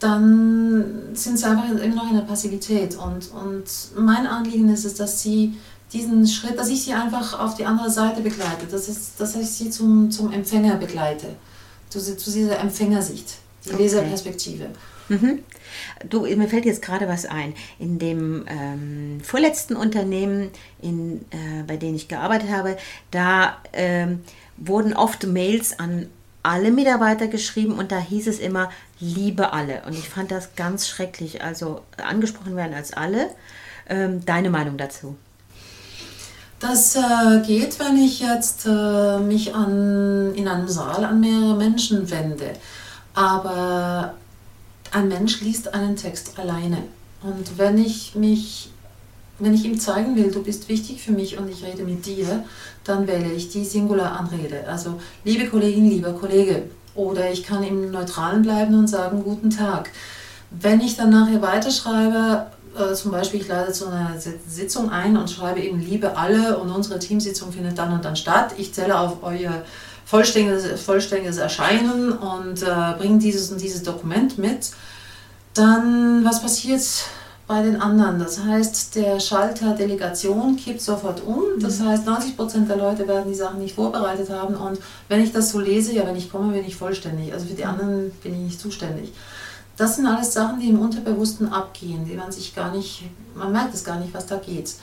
dann 0.00 1.14
sind 1.14 1.38
sie 1.38 1.46
einfach 1.46 1.68
immer 1.70 1.94
noch 1.94 2.10
in 2.10 2.16
der 2.16 2.22
Passivität. 2.22 2.96
Und, 2.96 3.30
und 3.32 3.64
mein 3.96 4.26
Anliegen 4.26 4.68
ist 4.68 4.84
es, 4.84 4.94
dass 4.94 5.22
sie 5.22 5.54
diesen 5.92 6.26
Schritt, 6.26 6.58
dass 6.58 6.68
ich 6.68 6.84
sie 6.84 6.92
einfach 6.92 7.38
auf 7.38 7.54
die 7.54 7.64
andere 7.64 7.90
Seite 7.90 8.20
begleite, 8.20 8.66
dass, 8.70 8.88
es, 8.88 9.16
dass 9.16 9.34
ich 9.34 9.48
sie 9.48 9.70
zum, 9.70 10.10
zum 10.10 10.32
Empfänger 10.32 10.76
begleite, 10.76 11.28
zu, 11.88 12.00
zu 12.00 12.30
dieser 12.30 12.60
Empfängersicht, 12.60 13.36
die 13.64 13.70
okay. 13.70 13.82
Leserperspektive. 13.82 14.70
Mhm. 15.08 15.40
Du, 16.08 16.22
mir 16.22 16.48
fällt 16.48 16.66
jetzt 16.66 16.82
gerade 16.82 17.08
was 17.08 17.24
ein. 17.24 17.54
In 17.78 17.98
dem 17.98 18.44
ähm, 18.46 19.20
vorletzten 19.22 19.74
Unternehmen, 19.74 20.50
in, 20.82 21.22
äh, 21.30 21.62
bei 21.66 21.76
dem 21.76 21.94
ich 21.94 22.08
gearbeitet 22.08 22.50
habe, 22.50 22.76
da 23.10 23.56
ähm, 23.72 24.20
wurden 24.56 24.92
oft 24.92 25.26
Mails 25.26 25.78
an 25.78 26.08
alle 26.42 26.70
Mitarbeiter 26.70 27.26
geschrieben 27.26 27.78
und 27.78 27.92
da 27.92 27.98
hieß 27.98 28.26
es 28.26 28.38
immer, 28.38 28.70
liebe 29.00 29.52
alle. 29.52 29.82
Und 29.86 29.94
ich 29.94 30.08
fand 30.08 30.30
das 30.30 30.54
ganz 30.54 30.88
schrecklich. 30.88 31.42
Also 31.42 31.82
angesprochen 31.96 32.56
werden 32.56 32.74
als 32.74 32.92
alle. 32.92 33.30
Ähm, 33.88 34.24
deine 34.24 34.50
Meinung 34.50 34.76
dazu? 34.76 35.16
Das 36.60 36.96
äh, 36.96 37.40
geht, 37.46 37.78
wenn 37.78 37.96
ich 37.96 38.20
jetzt 38.20 38.66
äh, 38.66 39.18
mich 39.18 39.54
an, 39.54 40.34
in 40.34 40.48
einem 40.48 40.68
Saal 40.68 41.04
an 41.04 41.20
mehrere 41.20 41.56
Menschen 41.56 42.10
wende. 42.10 42.52
Aber 43.14 44.14
ein 44.92 45.08
Mensch 45.08 45.40
liest 45.40 45.72
einen 45.72 45.96
Text 45.96 46.38
alleine. 46.38 46.78
Und 47.22 47.58
wenn 47.58 47.78
ich 47.78 48.14
mich, 48.14 48.70
wenn 49.38 49.54
ich 49.54 49.64
ihm 49.64 49.78
zeigen 49.78 50.16
will, 50.16 50.30
du 50.30 50.42
bist 50.42 50.68
wichtig 50.68 51.02
für 51.02 51.12
mich 51.12 51.38
und 51.38 51.48
ich 51.48 51.64
rede 51.64 51.84
mit 51.84 52.06
dir, 52.06 52.44
dann 52.84 53.06
wähle 53.06 53.32
ich 53.32 53.50
die 53.50 53.64
Singularanrede. 53.64 54.66
Also, 54.66 55.00
liebe 55.24 55.46
Kollegin, 55.48 55.88
lieber 55.88 56.12
Kollege. 56.12 56.64
Oder 56.94 57.30
ich 57.30 57.44
kann 57.44 57.62
im 57.62 57.90
Neutralen 57.90 58.42
bleiben 58.42 58.74
und 58.76 58.88
sagen, 58.88 59.22
guten 59.22 59.50
Tag. 59.50 59.90
Wenn 60.50 60.80
ich 60.80 60.96
dann 60.96 61.10
nachher 61.10 61.40
weiterschreibe, 61.42 62.46
äh, 62.76 62.94
zum 62.94 63.12
Beispiel 63.12 63.40
ich 63.40 63.48
lade 63.48 63.72
zu 63.72 63.86
einer 63.86 64.14
Sitzung 64.48 64.90
ein 64.90 65.16
und 65.16 65.30
schreibe 65.30 65.60
eben, 65.60 65.80
liebe 65.80 66.16
alle 66.16 66.58
und 66.58 66.70
unsere 66.70 66.98
Teamsitzung 66.98 67.52
findet 67.52 67.78
dann 67.78 67.92
und 67.92 68.04
dann 68.04 68.16
statt. 68.16 68.54
Ich 68.56 68.74
zähle 68.74 68.98
auf 68.98 69.22
euer 69.22 69.62
vollständiges, 70.04 70.80
vollständiges 70.80 71.36
Erscheinen 71.36 72.12
und 72.12 72.62
äh, 72.62 72.94
bringe 72.98 73.18
dieses 73.18 73.52
und 73.52 73.60
dieses 73.60 73.82
Dokument 73.82 74.38
mit. 74.38 74.70
Dann, 75.54 76.24
was 76.24 76.40
passiert? 76.40 76.82
Bei 77.48 77.62
den 77.62 77.80
anderen. 77.80 78.18
Das 78.18 78.44
heißt, 78.44 78.94
der 78.94 79.18
Schalter 79.18 79.74
Delegation 79.74 80.56
kippt 80.56 80.82
sofort 80.82 81.22
um. 81.26 81.42
Das 81.58 81.80
mhm. 81.80 81.86
heißt, 81.86 82.06
90 82.06 82.36
Prozent 82.36 82.68
der 82.68 82.76
Leute 82.76 83.08
werden 83.08 83.32
die 83.32 83.34
Sachen 83.34 83.60
nicht 83.60 83.74
vorbereitet 83.74 84.30
haben. 84.30 84.54
Und 84.54 84.78
wenn 85.08 85.24
ich 85.24 85.32
das 85.32 85.50
so 85.50 85.58
lese, 85.58 85.94
ja, 85.94 86.06
wenn 86.06 86.14
ich 86.14 86.30
komme, 86.30 86.52
bin 86.52 86.64
ich 86.64 86.76
vollständig. 86.76 87.32
Also 87.32 87.46
für 87.46 87.54
die 87.54 87.64
mhm. 87.64 87.70
anderen 87.70 88.10
bin 88.22 88.34
ich 88.34 88.40
nicht 88.40 88.60
zuständig. 88.60 89.12
Das 89.78 89.96
sind 89.96 90.06
alles 90.06 90.32
Sachen, 90.32 90.60
die 90.60 90.68
im 90.68 90.78
Unterbewussten 90.78 91.50
abgehen, 91.50 92.04
die 92.04 92.14
man 92.14 92.30
sich 92.30 92.54
gar 92.54 92.70
nicht, 92.70 93.04
man 93.34 93.50
merkt 93.50 93.74
es 93.74 93.84
gar 93.84 93.98
nicht, 93.98 94.12
was 94.12 94.26
da 94.26 94.36
geht. 94.36 94.74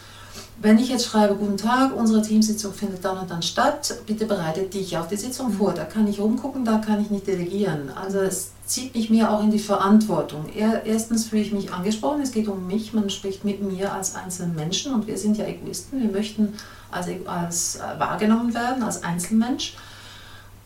Wenn 0.57 0.79
ich 0.79 0.87
jetzt 0.87 1.05
schreibe, 1.05 1.35
guten 1.35 1.57
Tag, 1.57 1.95
unsere 1.95 2.21
Teamsitzung 2.21 2.73
findet 2.73 3.03
dann 3.03 3.17
und 3.17 3.29
dann 3.29 3.41
statt, 3.41 3.93
bitte 4.05 4.25
bereite 4.25 4.61
dich 4.63 4.97
auf 4.97 5.07
die 5.07 5.17
Sitzung 5.17 5.51
vor. 5.51 5.73
Da 5.73 5.83
kann 5.83 6.07
ich 6.07 6.19
rumgucken, 6.19 6.63
da 6.63 6.77
kann 6.77 7.01
ich 7.01 7.09
nicht 7.09 7.27
delegieren. 7.27 7.91
Also 7.93 8.19
es 8.19 8.51
zieht 8.65 8.95
mich 8.95 9.09
mehr 9.09 9.31
auch 9.31 9.43
in 9.43 9.51
die 9.51 9.59
Verantwortung. 9.59 10.45
Erstens 10.55 11.25
fühle 11.25 11.41
ich 11.41 11.51
mich 11.51 11.73
angesprochen, 11.73 12.21
es 12.21 12.31
geht 12.31 12.47
um 12.47 12.67
mich, 12.67 12.93
man 12.93 13.09
spricht 13.09 13.43
mit 13.43 13.61
mir 13.61 13.91
als 13.91 14.15
einzelnen 14.15 14.55
Menschen 14.55 14.93
und 14.93 15.07
wir 15.07 15.17
sind 15.17 15.37
ja 15.37 15.45
Egoisten, 15.45 16.01
wir 16.01 16.09
möchten 16.09 16.53
als, 16.89 17.07
als 17.25 17.75
äh, 17.75 17.99
wahrgenommen 17.99 18.53
werden, 18.53 18.81
als 18.81 19.03
Einzelmensch. 19.03 19.75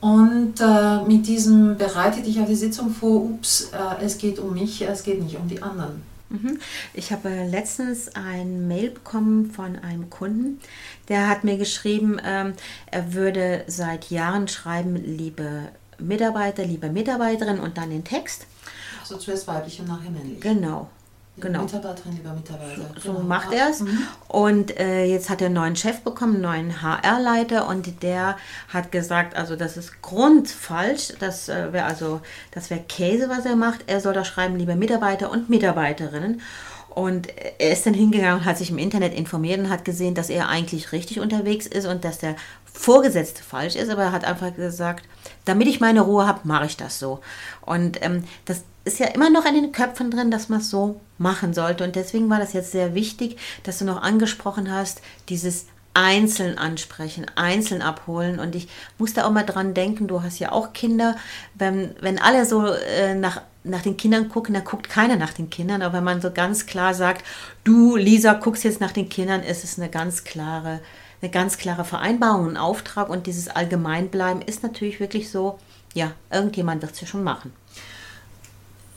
Und 0.01 0.61
äh, 0.61 1.01
mit 1.03 1.27
diesem 1.27 1.77
bereite 1.77 2.21
dich 2.21 2.39
auf 2.39 2.47
die 2.47 2.55
Sitzung 2.55 2.91
vor, 2.91 3.21
ups, 3.21 3.71
äh, 3.73 4.05
es 4.05 4.17
geht 4.17 4.39
um 4.39 4.53
mich, 4.53 4.81
es 4.81 5.03
geht 5.03 5.21
nicht 5.21 5.37
um 5.37 5.47
die 5.47 5.61
anderen. 5.61 6.03
Mhm. 6.29 6.59
Ich 6.93 7.11
habe 7.11 7.29
letztens 7.29 8.15
ein 8.15 8.67
Mail 8.67 8.91
bekommen 8.91 9.51
von 9.51 9.75
einem 9.77 10.09
Kunden, 10.09 10.59
der 11.07 11.27
hat 11.27 11.43
mir 11.43 11.57
geschrieben, 11.57 12.17
ähm, 12.23 12.53
er 12.87 13.13
würde 13.13 13.63
seit 13.67 14.11
Jahren 14.11 14.47
schreiben, 14.47 14.95
liebe 14.95 15.69
Mitarbeiter, 15.97 16.63
liebe 16.65 16.89
Mitarbeiterin 16.89 17.59
und 17.59 17.77
dann 17.77 17.89
den 17.89 18.03
Text. 18.03 18.45
Also 19.01 19.17
zuerst 19.17 19.47
weiblich 19.47 19.79
und 19.79 19.87
nachher 19.87 20.11
männlich. 20.11 20.39
Genau. 20.39 20.89
Genau. 21.39 21.63
Mitarbeiterin, 21.63 22.13
lieber 22.13 22.33
Mitarbeiter. 22.33 22.81
So 23.01 23.13
genau. 23.13 23.25
macht 23.25 23.53
er 23.53 23.69
es. 23.69 23.81
Mhm. 23.81 24.03
Und 24.27 24.79
äh, 24.79 25.05
jetzt 25.05 25.29
hat 25.29 25.41
er 25.41 25.47
einen 25.47 25.55
neuen 25.55 25.75
Chef 25.75 26.01
bekommen, 26.01 26.35
einen 26.35 26.69
neuen 26.69 26.81
HR-Leiter 26.81 27.67
und 27.67 28.03
der 28.03 28.37
hat 28.69 28.91
gesagt, 28.91 29.35
also 29.35 29.55
das 29.55 29.77
ist 29.77 30.01
grundfalsch, 30.01 31.13
das 31.19 31.49
äh, 31.49 31.73
wäre 31.73 31.85
also, 31.85 32.21
das 32.51 32.69
wäre 32.69 32.81
Käse, 32.81 33.29
was 33.29 33.45
er 33.45 33.55
macht. 33.55 33.85
Er 33.87 34.01
soll 34.01 34.13
da 34.13 34.23
schreiben, 34.23 34.57
liebe 34.57 34.75
Mitarbeiter 34.75 35.31
und 35.31 35.49
Mitarbeiterinnen. 35.49 36.41
Und 36.89 37.27
er 37.59 37.71
ist 37.71 37.85
dann 37.85 37.93
hingegangen 37.93 38.39
und 38.39 38.45
hat 38.45 38.57
sich 38.57 38.71
im 38.71 38.77
Internet 38.77 39.13
informiert 39.13 39.59
und 39.59 39.69
hat 39.69 39.85
gesehen, 39.85 40.15
dass 40.15 40.29
er 40.29 40.49
eigentlich 40.49 40.91
richtig 40.91 41.19
unterwegs 41.19 41.67
ist 41.67 41.85
und 41.85 42.03
dass 42.03 42.17
der 42.17 42.35
Vorgesetzte 42.73 43.43
falsch 43.43 43.75
ist, 43.75 43.89
aber 43.89 44.03
er 44.03 44.11
hat 44.11 44.25
einfach 44.25 44.55
gesagt, 44.55 45.05
damit 45.45 45.67
ich 45.67 45.79
meine 45.79 46.01
Ruhe 46.01 46.27
habe, 46.27 46.41
mache 46.43 46.65
ich 46.65 46.77
das 46.77 46.99
so. 46.99 47.21
Und 47.61 48.03
ähm, 48.03 48.23
das 48.45 48.63
ist 48.85 48.99
ja 48.99 49.07
immer 49.07 49.29
noch 49.29 49.45
in 49.45 49.55
den 49.55 49.71
Köpfen 49.71 50.11
drin, 50.11 50.31
dass 50.31 50.49
man 50.49 50.59
es 50.59 50.69
so 50.69 50.99
machen 51.17 51.53
sollte. 51.53 51.83
Und 51.83 51.95
deswegen 51.95 52.29
war 52.29 52.39
das 52.39 52.53
jetzt 52.53 52.71
sehr 52.71 52.95
wichtig, 52.95 53.37
dass 53.63 53.79
du 53.79 53.85
noch 53.85 54.01
angesprochen 54.01 54.71
hast, 54.71 55.01
dieses 55.29 55.65
einzeln 55.93 56.57
ansprechen, 56.57 57.25
einzeln 57.35 57.81
abholen. 57.81 58.39
Und 58.39 58.55
ich 58.55 58.67
musste 58.97 59.25
auch 59.25 59.31
mal 59.31 59.45
dran 59.45 59.73
denken, 59.73 60.07
du 60.07 60.23
hast 60.23 60.39
ja 60.39 60.51
auch 60.51 60.73
Kinder. 60.73 61.15
Wenn, 61.55 61.95
wenn 61.99 62.19
alle 62.19 62.45
so 62.45 62.65
äh, 62.67 63.15
nach, 63.15 63.41
nach 63.63 63.81
den 63.81 63.97
Kindern 63.97 64.29
gucken, 64.29 64.53
dann 64.53 64.63
guckt 64.63 64.89
keiner 64.89 65.17
nach 65.17 65.33
den 65.33 65.49
Kindern. 65.49 65.81
Aber 65.81 65.97
wenn 65.97 66.03
man 66.03 66.21
so 66.21 66.31
ganz 66.31 66.65
klar 66.65 66.93
sagt, 66.93 67.25
du, 67.63 67.95
Lisa, 67.95 68.33
guckst 68.33 68.63
jetzt 68.63 68.81
nach 68.81 68.91
den 68.91 69.09
Kindern, 69.09 69.43
ist 69.43 69.63
es 69.63 69.77
eine 69.77 69.89
ganz 69.89 70.23
klare, 70.23 70.79
eine 71.21 71.31
ganz 71.31 71.57
klare 71.57 71.85
Vereinbarung, 71.85 72.49
ein 72.49 72.57
Auftrag. 72.57 73.09
Und 73.09 73.27
dieses 73.27 73.47
Allgemeinbleiben 73.47 74.41
ist 74.41 74.63
natürlich 74.63 74.99
wirklich 74.99 75.29
so, 75.29 75.59
ja, 75.93 76.11
irgendjemand 76.31 76.81
wird 76.81 76.93
es 76.93 77.01
ja 77.01 77.07
schon 77.07 77.23
machen. 77.23 77.53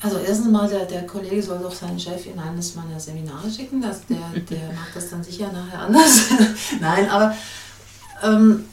Also 0.01 0.19
erstens 0.19 0.51
mal, 0.51 0.69
der, 0.69 0.85
der 0.85 1.07
Kollege 1.07 1.43
soll 1.43 1.61
doch 1.61 1.73
seinen 1.73 1.99
Chef 1.99 2.27
in 2.27 2.39
eines 2.39 2.75
meiner 2.75 2.99
Seminare 2.99 3.49
schicken, 3.51 3.81
dass 3.81 4.05
der, 4.07 4.17
der 4.51 4.73
macht 4.73 4.95
das 4.95 5.11
dann 5.11 5.23
sicher 5.23 5.51
nachher 5.53 5.81
anders. 5.81 6.23
Nein, 6.81 7.09
aber 7.09 7.35
ähm, 8.23 8.65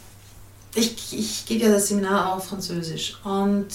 ich, 0.73 1.13
ich 1.17 1.45
gebe 1.45 1.65
ja 1.65 1.71
das 1.71 1.87
Seminar 1.87 2.31
auch 2.31 2.37
auf 2.37 2.47
Französisch 2.47 3.19
und 3.23 3.67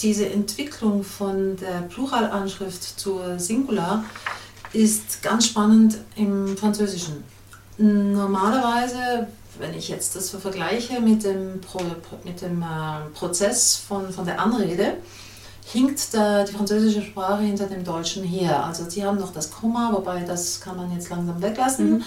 diese 0.00 0.28
Entwicklung 0.28 1.04
von 1.04 1.56
der 1.56 1.82
Pluralanschrift 1.82 2.98
zur 2.98 3.38
Singular 3.38 4.04
ist 4.72 5.22
ganz 5.22 5.46
spannend 5.46 5.98
im 6.16 6.56
Französischen. 6.56 7.24
Normalerweise, 7.80 9.26
wenn 9.58 9.72
ich 9.74 9.88
jetzt 9.88 10.14
das 10.14 10.30
vergleiche 10.30 11.00
mit 11.00 11.24
dem, 11.24 11.60
Pro, 11.62 11.80
mit 12.24 12.42
dem 12.42 12.60
äh, 12.60 13.08
Prozess 13.14 13.76
von, 13.76 14.12
von 14.12 14.26
der 14.26 14.38
Anrede, 14.38 14.98
hinkt 15.64 16.12
der, 16.12 16.44
die 16.44 16.52
französische 16.52 17.00
Sprache 17.00 17.42
hinter 17.42 17.66
dem 17.66 17.82
Deutschen 17.82 18.22
her. 18.22 18.64
Also 18.64 18.88
sie 18.88 19.02
haben 19.04 19.18
noch 19.18 19.32
das 19.32 19.50
Komma, 19.50 19.90
wobei 19.92 20.24
das 20.24 20.60
kann 20.60 20.76
man 20.76 20.92
jetzt 20.92 21.08
langsam 21.08 21.40
weglassen. 21.40 21.90
Mhm. 21.92 22.04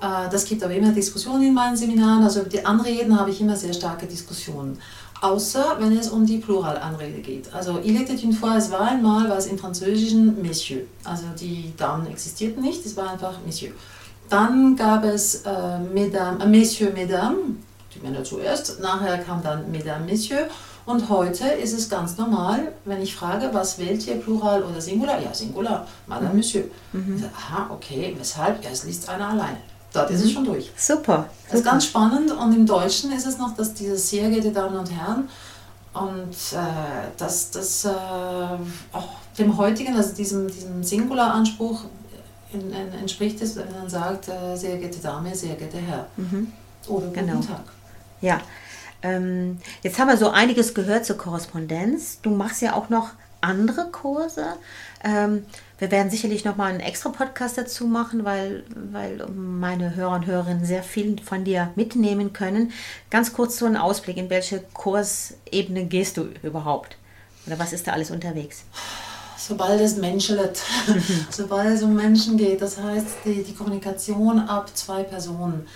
Äh, 0.00 0.28
das 0.32 0.46
gibt 0.46 0.64
aber 0.64 0.74
immer 0.74 0.90
Diskussionen 0.90 1.44
in 1.44 1.54
meinen 1.54 1.76
Seminaren. 1.76 2.24
Also 2.24 2.40
über 2.40 2.50
die 2.50 2.66
Anreden 2.66 3.18
habe 3.18 3.30
ich 3.30 3.40
immer 3.40 3.54
sehr 3.54 3.72
starke 3.72 4.06
Diskussionen. 4.06 4.78
Außer 5.20 5.76
wenn 5.78 5.96
es 5.96 6.08
um 6.08 6.26
die 6.26 6.38
Pluralanrede 6.38 7.20
geht. 7.20 7.54
Also 7.54 7.78
il 7.84 7.96
était 7.96 8.20
une 8.24 8.32
fois, 8.32 8.56
es 8.56 8.70
war 8.72 8.80
einmal, 8.80 9.28
war 9.28 9.38
es 9.38 9.46
im 9.46 9.58
Französischen 9.58 10.42
Messieurs. 10.42 10.86
Also 11.04 11.26
die 11.38 11.72
Damen 11.76 12.08
existierten 12.08 12.62
nicht, 12.62 12.84
es 12.84 12.96
war 12.96 13.12
einfach 13.12 13.38
Messieurs. 13.46 13.74
Dann 14.28 14.76
gab 14.76 15.04
es 15.04 15.42
äh, 15.42 15.78
Mesdames, 15.92 16.42
äh, 16.42 16.48
Messieurs, 16.48 16.94
Mesdames, 16.94 17.38
die 17.94 18.00
Männer 18.00 18.24
zuerst. 18.24 18.80
Nachher 18.80 19.18
kam 19.18 19.42
dann 19.42 19.70
Mesdames, 19.70 20.10
Messieurs. 20.10 20.50
Und 20.86 21.08
heute 21.08 21.44
ist 21.44 21.72
es 21.72 21.88
ganz 21.88 22.18
normal, 22.18 22.72
wenn 22.84 23.00
ich 23.00 23.14
frage, 23.14 23.48
was 23.52 23.78
wählt 23.78 24.06
ihr, 24.06 24.16
Plural 24.16 24.62
oder 24.62 24.80
Singular? 24.80 25.18
Ja, 25.20 25.32
Singular, 25.32 25.86
Madame, 26.06 26.30
mhm. 26.30 26.36
Monsieur. 26.36 26.64
Mhm. 26.92 27.18
Sage, 27.18 27.32
aha, 27.34 27.70
okay, 27.70 28.14
weshalb? 28.18 28.62
Ja, 28.62 28.70
es 28.70 28.84
liest 28.84 29.08
einer 29.08 29.28
alleine. 29.30 29.56
Dort 29.94 30.10
ist 30.10 30.20
es 30.20 30.26
mhm. 30.26 30.30
schon 30.30 30.44
durch. 30.44 30.72
Super. 30.76 31.30
Das 31.48 31.60
ist 31.60 31.64
ganz 31.64 31.86
spannend. 31.86 32.32
Und 32.32 32.54
im 32.54 32.66
Deutschen 32.66 33.12
ist 33.12 33.26
es 33.26 33.38
noch, 33.38 33.54
dass 33.54 33.72
dieses 33.72 34.10
sehr 34.10 34.28
geehrte 34.28 34.50
Damen 34.50 34.76
und 34.76 34.90
Herren 34.90 35.28
und 35.94 36.32
äh, 36.52 37.16
dass 37.16 37.50
das 37.52 37.84
äh, 37.84 37.88
auch 38.92 39.08
dem 39.38 39.56
heutigen, 39.56 39.96
also 39.96 40.14
diesem, 40.14 40.48
diesem 40.48 40.82
Singular-Anspruch 40.82 41.84
in, 41.84 41.88
in, 41.88 42.03
entspricht 43.00 43.40
es, 43.42 43.56
wenn 43.56 43.70
man 43.72 43.88
sagt, 43.88 44.28
äh, 44.28 44.56
sehr 44.56 44.78
geehrte 44.78 45.00
Dame, 45.00 45.34
sehr 45.34 45.54
geehrter 45.56 45.78
Herr. 45.78 46.06
Mhm. 46.16 46.52
Oder 46.88 47.06
guten 47.06 47.26
genau. 47.26 47.40
Tag. 47.40 47.64
Ja, 48.20 48.40
ähm, 49.02 49.58
jetzt 49.82 49.98
haben 49.98 50.08
wir 50.08 50.16
so 50.16 50.30
einiges 50.30 50.74
gehört 50.74 51.04
zur 51.04 51.16
Korrespondenz. 51.16 52.20
Du 52.22 52.30
machst 52.30 52.62
ja 52.62 52.74
auch 52.74 52.88
noch 52.88 53.10
andere 53.40 53.90
Kurse. 53.90 54.56
Ähm, 55.04 55.44
wir 55.78 55.90
werden 55.90 56.10
sicherlich 56.10 56.44
noch 56.44 56.56
mal 56.56 56.70
einen 56.70 56.80
extra 56.80 57.10
Podcast 57.10 57.58
dazu 57.58 57.86
machen, 57.86 58.24
weil, 58.24 58.64
weil 58.74 59.26
meine 59.28 59.94
Hörer 59.94 60.14
und 60.14 60.26
Hörerinnen 60.26 60.64
sehr 60.64 60.82
viel 60.82 61.20
von 61.22 61.44
dir 61.44 61.70
mitnehmen 61.76 62.32
können. 62.32 62.72
Ganz 63.10 63.34
kurz 63.34 63.58
so 63.58 63.66
einen 63.66 63.76
Ausblick, 63.76 64.16
in 64.16 64.30
welche 64.30 64.60
Kursebene 64.72 65.84
gehst 65.84 66.16
du 66.16 66.28
überhaupt? 66.42 66.96
Oder 67.46 67.58
was 67.58 67.74
ist 67.74 67.86
da 67.86 67.92
alles 67.92 68.10
unterwegs? 68.10 68.64
Sobald 69.46 69.78
es 69.78 69.96
menschelt, 69.98 70.58
sobald 71.30 71.74
es 71.74 71.82
um 71.82 71.94
Menschen 71.94 72.38
geht, 72.38 72.62
das 72.62 72.78
heißt 72.78 73.06
die, 73.26 73.42
die 73.42 73.52
Kommunikation 73.52 74.38
ab 74.38 74.70
zwei 74.74 75.02
Personen. 75.02 75.66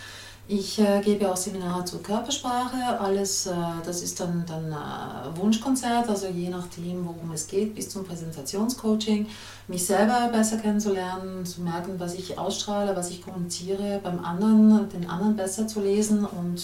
Ich 0.50 0.78
äh, 0.78 1.02
gebe 1.02 1.30
auch 1.30 1.36
Seminare 1.36 1.84
zur 1.84 2.02
Körpersprache. 2.02 2.98
Alles, 2.98 3.46
äh, 3.46 3.52
das 3.84 4.00
ist 4.00 4.18
dann, 4.20 4.46
dann 4.46 4.72
äh, 4.72 5.36
Wunschkonzert, 5.38 6.08
also 6.08 6.28
je 6.28 6.48
nachdem, 6.48 7.04
worum 7.04 7.30
es 7.32 7.46
geht, 7.46 7.74
bis 7.74 7.90
zum 7.90 8.04
Präsentationscoaching. 8.04 9.26
Mich 9.66 9.84
selber 9.84 10.30
besser 10.32 10.56
kennenzulernen, 10.56 11.44
zu 11.44 11.60
merken, 11.60 11.96
was 11.98 12.14
ich 12.14 12.38
ausstrahle, 12.38 12.96
was 12.96 13.10
ich 13.10 13.20
kommuniziere, 13.20 14.00
beim 14.02 14.24
anderen, 14.24 14.88
den 14.88 15.10
anderen 15.10 15.36
besser 15.36 15.66
zu 15.66 15.82
lesen 15.82 16.24
und 16.24 16.62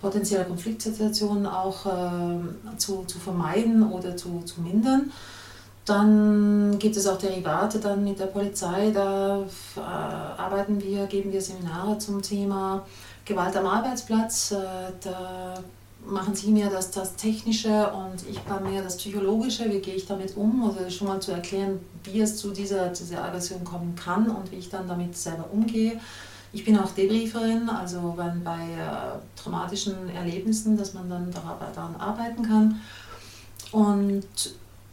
potenzielle 0.00 0.46
Konfliktsituationen 0.46 1.46
auch 1.46 1.84
äh, 1.84 2.78
zu, 2.78 3.04
zu 3.04 3.18
vermeiden 3.18 3.92
oder 3.92 4.16
zu, 4.16 4.40
zu 4.46 4.62
mindern. 4.62 5.12
Dann 5.90 6.78
gibt 6.78 6.96
es 6.96 7.08
auch 7.08 7.18
Derivate 7.18 7.80
dann 7.80 8.04
mit 8.04 8.20
der 8.20 8.26
Polizei, 8.26 8.92
da 8.92 9.42
äh, 9.76 9.80
arbeiten 9.80 10.80
wir, 10.80 11.06
geben 11.06 11.32
wir 11.32 11.42
Seminare 11.42 11.98
zum 11.98 12.22
Thema 12.22 12.86
Gewalt 13.24 13.56
am 13.56 13.66
Arbeitsplatz. 13.66 14.52
Äh, 14.52 14.56
da 15.02 15.54
machen 16.06 16.32
Sie 16.36 16.52
mir 16.52 16.70
das, 16.70 16.92
das 16.92 17.16
Technische 17.16 17.90
und 17.90 18.24
ich 18.30 18.38
war 18.48 18.60
mehr 18.60 18.84
das 18.84 18.98
Psychologische. 18.98 19.68
Wie 19.68 19.80
gehe 19.80 19.96
ich 19.96 20.06
damit 20.06 20.36
um? 20.36 20.62
Also 20.62 20.88
schon 20.90 21.08
mal 21.08 21.20
zu 21.20 21.32
erklären, 21.32 21.80
wie 22.04 22.20
es 22.20 22.36
zu 22.36 22.52
dieser, 22.52 22.90
dieser 22.90 23.24
Aggression 23.24 23.64
kommen 23.64 23.96
kann 23.96 24.30
und 24.30 24.52
wie 24.52 24.56
ich 24.58 24.70
dann 24.70 24.86
damit 24.86 25.16
selber 25.16 25.46
umgehe. 25.52 26.00
Ich 26.52 26.64
bin 26.64 26.78
auch 26.78 26.92
Debrieferin, 26.92 27.68
also 27.68 28.14
wenn 28.16 28.44
bei 28.44 28.60
äh, 28.60 29.40
traumatischen 29.42 30.08
Erlebnissen, 30.10 30.76
dass 30.76 30.94
man 30.94 31.10
dann 31.10 31.32
daran 31.32 31.96
arbeiten 31.96 32.44
kann. 32.44 32.80
Und 33.72 34.24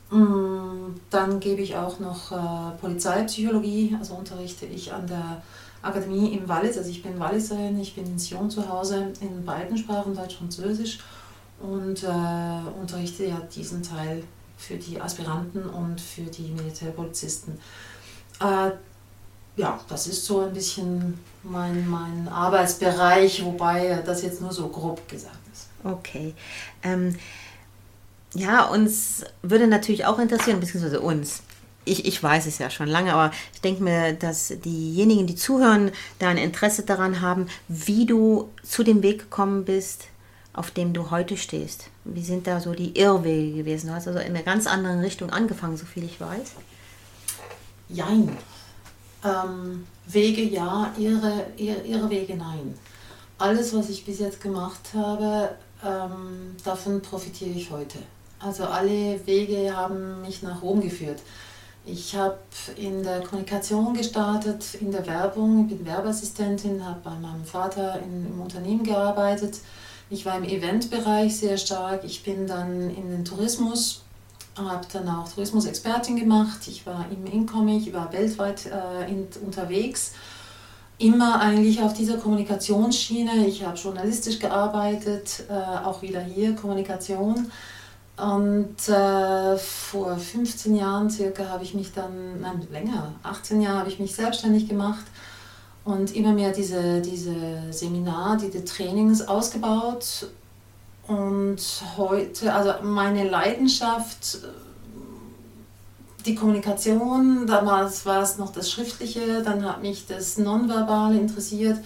dann 0.09 1.39
gebe 1.39 1.61
ich 1.61 1.75
auch 1.75 1.99
noch 1.99 2.31
äh, 2.31 2.77
Polizeipsychologie, 2.79 3.95
also 3.99 4.13
unterrichte 4.13 4.65
ich 4.65 4.93
an 4.93 5.05
der 5.05 5.41
Akademie 5.81 6.33
im 6.33 6.47
Wallis. 6.47 6.77
Also 6.77 6.89
ich 6.89 7.03
bin 7.03 7.19
Walliserin, 7.19 7.79
ich 7.79 7.95
bin 7.95 8.05
in 8.05 8.19
Sion 8.19 8.49
zu 8.49 8.67
Hause 8.69 9.11
in 9.19 9.45
beiden 9.45 9.77
Sprachen, 9.77 10.15
Deutsch 10.15 10.39
und 10.39 10.53
Französisch 10.53 10.99
und 11.59 12.03
äh, 12.03 12.79
unterrichte 12.79 13.25
ja 13.25 13.41
diesen 13.53 13.83
Teil 13.83 14.23
für 14.57 14.75
die 14.75 14.99
Aspiranten 14.99 15.63
und 15.69 15.99
für 15.99 16.23
die 16.23 16.51
Militärpolizisten. 16.51 17.59
Äh, 18.39 18.71
ja, 19.55 19.79
das 19.89 20.07
ist 20.07 20.25
so 20.25 20.41
ein 20.41 20.53
bisschen 20.53 21.19
mein, 21.43 21.87
mein 21.87 22.27
Arbeitsbereich, 22.27 23.43
wobei 23.43 24.01
das 24.05 24.21
jetzt 24.21 24.39
nur 24.39 24.53
so 24.53 24.69
grob 24.69 25.07
gesagt 25.09 25.35
ist. 25.51 25.67
Okay. 25.83 26.33
Ähm, 26.83 27.15
ja, 28.33 28.65
uns 28.65 29.23
würde 29.41 29.67
natürlich 29.67 30.05
auch 30.05 30.19
interessieren, 30.19 30.59
beziehungsweise 30.59 30.99
uns, 30.99 31.41
ich, 31.85 32.05
ich 32.05 32.21
weiß 32.21 32.45
es 32.45 32.57
ja 32.57 32.69
schon 32.69 32.87
lange, 32.87 33.13
aber 33.13 33.33
ich 33.53 33.61
denke 33.61 33.83
mir, 33.83 34.13
dass 34.13 34.53
diejenigen, 34.63 35.25
die 35.27 35.35
zuhören, 35.35 35.91
da 36.19 36.29
ein 36.29 36.37
Interesse 36.37 36.83
daran 36.83 37.21
haben, 37.21 37.47
wie 37.67 38.05
du 38.05 38.49
zu 38.63 38.83
dem 38.83 39.01
Weg 39.03 39.19
gekommen 39.19 39.65
bist, 39.65 40.05
auf 40.53 40.71
dem 40.71 40.93
du 40.93 41.11
heute 41.11 41.37
stehst. 41.37 41.89
Wie 42.03 42.23
sind 42.23 42.47
da 42.47 42.59
so 42.59 42.73
die 42.73 42.97
Irrwege 42.97 43.57
gewesen? 43.57 43.87
Du 43.87 43.93
hast 43.93 44.07
also 44.07 44.19
in 44.19 44.35
einer 44.35 44.43
ganz 44.43 44.67
anderen 44.67 44.99
Richtung 44.99 45.29
angefangen, 45.29 45.77
so 45.77 45.85
viel 45.85 46.03
ich 46.03 46.19
weiß. 46.19 46.53
Jein. 47.89 48.35
Ähm, 49.23 49.85
Wege 50.07 50.43
ja, 50.43 50.91
ihre, 50.97 51.45
ihre, 51.57 51.81
ihre 51.81 52.09
Wege 52.09 52.35
nein. 52.35 52.77
Alles, 53.37 53.73
was 53.75 53.89
ich 53.89 54.03
bis 54.03 54.19
jetzt 54.19 54.41
gemacht 54.41 54.89
habe, 54.95 55.55
ähm, 55.85 56.55
davon 56.63 57.01
profitiere 57.01 57.51
ich 57.51 57.69
heute. 57.69 57.99
Also 58.39 58.65
alle 58.65 59.25
Wege 59.25 59.75
haben 59.75 60.21
mich 60.21 60.43
nach 60.43 60.61
Rom 60.61 60.81
geführt. 60.81 61.21
Ich 61.85 62.15
habe 62.15 62.37
in 62.75 63.01
der 63.01 63.21
Kommunikation 63.21 63.93
gestartet, 63.93 64.75
in 64.81 64.91
der 64.91 65.07
Werbung, 65.07 65.67
ich 65.69 65.77
bin 65.77 65.85
Werbeassistentin, 65.85 66.85
habe 66.85 66.99
bei 67.03 67.15
meinem 67.15 67.45
Vater 67.45 67.99
in, 68.01 68.27
im 68.27 68.41
Unternehmen 68.41 68.83
gearbeitet. 68.83 69.59
Ich 70.09 70.25
war 70.25 70.37
im 70.37 70.43
Eventbereich 70.43 71.37
sehr 71.37 71.57
stark. 71.57 72.03
Ich 72.03 72.23
bin 72.23 72.45
dann 72.45 72.89
in 72.89 73.09
den 73.09 73.25
Tourismus 73.25 74.01
habe 74.57 74.85
dann 74.91 75.07
auch 75.09 75.29
Tourismusexpertin 75.29 76.15
gemacht. 76.15 76.67
Ich 76.67 76.85
war 76.85 77.05
im 77.11 77.25
Incoming, 77.31 77.79
ich 77.79 77.93
war 77.93 78.11
weltweit 78.11 78.65
äh, 78.65 79.09
in, 79.09 79.27
unterwegs. 79.45 80.13
Immer 80.99 81.39
eigentlich 81.39 81.81
auf 81.81 81.93
dieser 81.93 82.17
Kommunikationsschiene. 82.17 83.45
Ich 83.47 83.63
habe 83.63 83.77
journalistisch 83.77 84.39
gearbeitet, 84.39 85.43
äh, 85.49 85.53
auch 85.85 86.01
wieder 86.01 86.21
hier 86.21 86.55
Kommunikation. 86.55 87.51
Und 88.17 88.89
äh, 88.89 89.57
vor 89.57 90.17
15 90.17 90.75
Jahren 90.75 91.09
circa 91.09 91.49
habe 91.49 91.63
ich 91.63 91.75
mich 91.75 91.93
dann, 91.93 92.41
nein, 92.41 92.67
länger, 92.71 93.13
18 93.21 93.61
Jahre 93.61 93.79
habe 93.79 93.89
ich 93.89 93.99
mich 93.99 94.15
selbstständig 94.15 94.67
gemacht 94.67 95.05
und 95.85 96.15
immer 96.15 96.33
mehr 96.33 96.51
diese, 96.51 96.99
diese 96.99 97.35
Seminar, 97.71 98.37
diese 98.37 98.65
Trainings 98.65 99.21
ausgebaut. 99.21 100.29
Und 101.05 101.61
heute, 101.95 102.53
also 102.53 102.73
meine 102.81 103.29
Leidenschaft, 103.29 104.39
die 106.25 106.33
Kommunikation, 106.33 107.45
damals 107.45 108.05
war 108.07 108.23
es 108.23 108.39
noch 108.39 108.51
das 108.51 108.71
Schriftliche, 108.71 109.43
dann 109.43 109.63
hat 109.63 109.83
mich 109.83 110.07
das 110.07 110.39
Nonverbale 110.39 111.19
interessiert. 111.19 111.77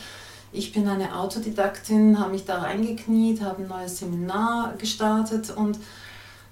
Ich 0.53 0.71
bin 0.71 0.87
eine 0.87 1.15
Autodidaktin, 1.15 2.19
habe 2.19 2.31
mich 2.31 2.45
da 2.45 2.59
reingekniet, 2.59 3.41
habe 3.41 3.63
ein 3.63 3.67
neues 3.67 3.99
Seminar 3.99 4.73
gestartet 4.77 5.51
und 5.55 5.77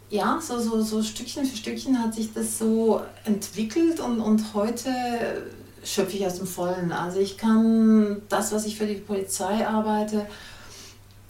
ja, 0.10 0.40
so, 0.42 0.60
so, 0.60 0.82
so 0.82 1.04
Stückchen 1.04 1.46
für 1.46 1.56
Stückchen 1.56 2.02
hat 2.02 2.16
sich 2.16 2.34
das 2.34 2.58
so 2.58 3.02
entwickelt 3.26 4.00
und, 4.00 4.20
und 4.22 4.54
heute 4.54 4.90
schöpfe 5.84 6.18
ich 6.18 6.26
aus 6.26 6.38
dem 6.38 6.48
Vollen. 6.48 6.92
Also 6.92 7.20
ich 7.20 7.38
kann 7.38 8.22
das, 8.28 8.52
was 8.52 8.66
ich 8.66 8.78
für 8.78 8.88
die 8.88 8.96
Polizei 8.96 9.68
arbeite, 9.68 10.26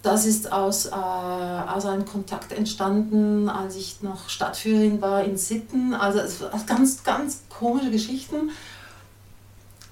das 0.02 0.26
ist 0.26 0.52
aus, 0.52 0.86
äh, 0.86 0.92
aus 0.92 1.86
einem 1.86 2.06
Kontakt 2.06 2.54
entstanden, 2.54 3.50
als 3.50 3.76
ich 3.76 4.02
noch 4.02 4.30
Stadtführerin 4.30 5.02
war 5.02 5.24
in 5.24 5.38
Sitten. 5.38 5.94
Also 5.94 6.48
ganz, 6.66 7.04
ganz 7.04 7.42
komische 7.50 7.92
Geschichten, 7.92 8.52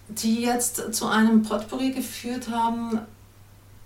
die 0.08 0.44
jetzt 0.44 0.94
zu 0.94 1.08
einem 1.08 1.44
Potpourri 1.44 1.92
geführt 1.92 2.50
haben. 2.50 3.02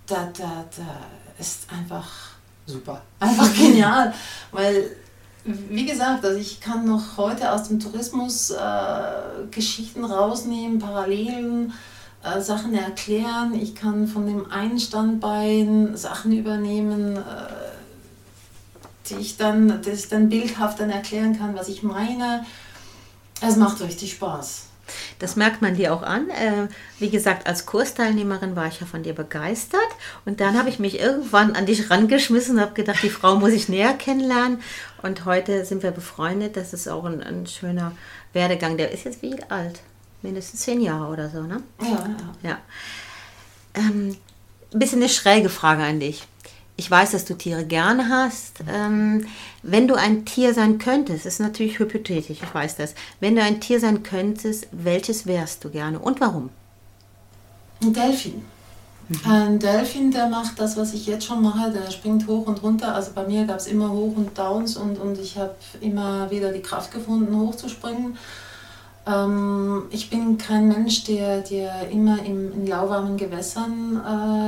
Da, 0.06 0.30
da, 0.36 0.64
da 0.76 1.00
ist 1.40 1.66
einfach 1.72 2.31
super. 2.66 3.02
Einfach 3.20 3.52
genial. 3.54 4.12
Weil, 4.50 4.96
wie 5.44 5.86
gesagt, 5.86 6.24
also 6.24 6.38
ich 6.38 6.60
kann 6.60 6.86
noch 6.86 7.16
heute 7.16 7.52
aus 7.52 7.68
dem 7.68 7.80
Tourismus 7.80 8.50
äh, 8.50 8.56
Geschichten 9.50 10.04
rausnehmen, 10.04 10.78
Parallelen, 10.78 11.72
äh, 12.22 12.40
Sachen 12.40 12.74
erklären. 12.74 13.54
Ich 13.54 13.74
kann 13.74 14.06
von 14.06 14.26
dem 14.26 14.50
einen 14.50 14.78
Standbein 14.78 15.96
Sachen 15.96 16.32
übernehmen, 16.32 17.16
äh, 17.16 17.20
die 19.08 19.16
ich 19.16 19.36
dann, 19.36 19.82
dass 19.82 20.04
ich 20.04 20.08
dann 20.08 20.28
bildhaft 20.28 20.80
dann 20.80 20.90
erklären 20.90 21.36
kann, 21.36 21.56
was 21.56 21.68
ich 21.68 21.82
meine. 21.82 22.44
Es 23.40 23.56
macht 23.56 23.80
richtig 23.80 24.12
Spaß. 24.12 24.71
Das 25.22 25.36
merkt 25.36 25.62
man 25.62 25.76
dir 25.76 25.94
auch 25.94 26.02
an. 26.02 26.28
Äh, 26.30 26.68
wie 26.98 27.08
gesagt, 27.08 27.46
als 27.46 27.64
Kursteilnehmerin 27.64 28.56
war 28.56 28.66
ich 28.66 28.80
ja 28.80 28.86
von 28.86 29.02
dir 29.02 29.14
begeistert. 29.14 29.80
Und 30.24 30.40
dann 30.40 30.58
habe 30.58 30.68
ich 30.68 30.78
mich 30.78 30.98
irgendwann 30.98 31.54
an 31.54 31.64
dich 31.64 31.90
rangeschmissen 31.90 32.56
und 32.56 32.60
habe 32.60 32.74
gedacht, 32.74 33.02
die 33.02 33.08
Frau 33.10 33.36
muss 33.36 33.52
ich 33.52 33.68
näher 33.68 33.94
kennenlernen. 33.94 34.60
Und 35.00 35.24
heute 35.24 35.64
sind 35.64 35.82
wir 35.82 35.92
befreundet. 35.92 36.56
Das 36.56 36.72
ist 36.72 36.88
auch 36.88 37.04
ein, 37.04 37.22
ein 37.22 37.46
schöner 37.46 37.92
Werdegang. 38.32 38.76
Der 38.76 38.90
ist 38.90 39.04
jetzt 39.04 39.22
wie 39.22 39.40
alt? 39.48 39.80
Mindestens 40.22 40.60
zehn 40.60 40.80
Jahre 40.80 41.12
oder 41.12 41.30
so, 41.30 41.42
ne? 41.42 41.62
Ja, 41.80 41.88
ja. 42.42 42.50
ja. 42.50 42.58
Ähm, 43.74 44.16
ein 44.72 44.78
bisschen 44.78 45.00
eine 45.00 45.08
schräge 45.08 45.48
Frage 45.48 45.82
an 45.84 46.00
dich 46.00 46.26
ich 46.82 46.90
weiß, 46.90 47.12
dass 47.12 47.24
du 47.24 47.34
Tiere 47.34 47.64
gerne 47.64 48.08
hast. 48.08 48.64
Ähm, 48.68 49.24
wenn 49.62 49.86
du 49.86 49.94
ein 49.94 50.24
Tier 50.24 50.52
sein 50.52 50.78
könntest, 50.78 51.26
ist 51.26 51.38
natürlich 51.38 51.78
hypothetisch, 51.78 52.42
ich 52.42 52.54
weiß 52.54 52.74
das. 52.74 52.96
Wenn 53.20 53.36
du 53.36 53.42
ein 53.42 53.60
Tier 53.60 53.78
sein 53.78 54.02
könntest, 54.02 54.66
welches 54.72 55.24
wärst 55.24 55.62
du 55.62 55.70
gerne 55.70 56.00
und 56.00 56.20
warum? 56.20 56.50
Ein 57.80 57.92
Delfin. 57.92 58.42
Mhm. 59.08 59.30
Ein 59.30 59.58
Delfin, 59.60 60.10
der 60.10 60.26
macht 60.26 60.58
das, 60.58 60.76
was 60.76 60.92
ich 60.92 61.06
jetzt 61.06 61.24
schon 61.24 61.40
mache, 61.40 61.70
der 61.70 61.88
springt 61.92 62.26
hoch 62.26 62.48
und 62.48 62.60
runter. 62.64 62.96
Also 62.96 63.12
bei 63.14 63.24
mir 63.28 63.44
gab 63.44 63.58
es 63.58 63.68
immer 63.68 63.88
Hoch 63.88 64.16
und 64.16 64.36
Downs 64.36 64.76
und, 64.76 64.98
und 64.98 65.20
ich 65.20 65.36
habe 65.36 65.54
immer 65.80 66.32
wieder 66.32 66.50
die 66.50 66.62
Kraft 66.62 66.90
gefunden, 66.90 67.38
hochzuspringen. 67.38 68.18
Ähm, 69.04 69.84
ich 69.90 70.10
bin 70.10 70.38
kein 70.38 70.68
Mensch, 70.68 71.04
der, 71.04 71.40
der 71.40 71.88
immer 71.90 72.24
im, 72.24 72.52
in 72.52 72.66
lauwarmen 72.66 73.16
Gewässern 73.16 74.00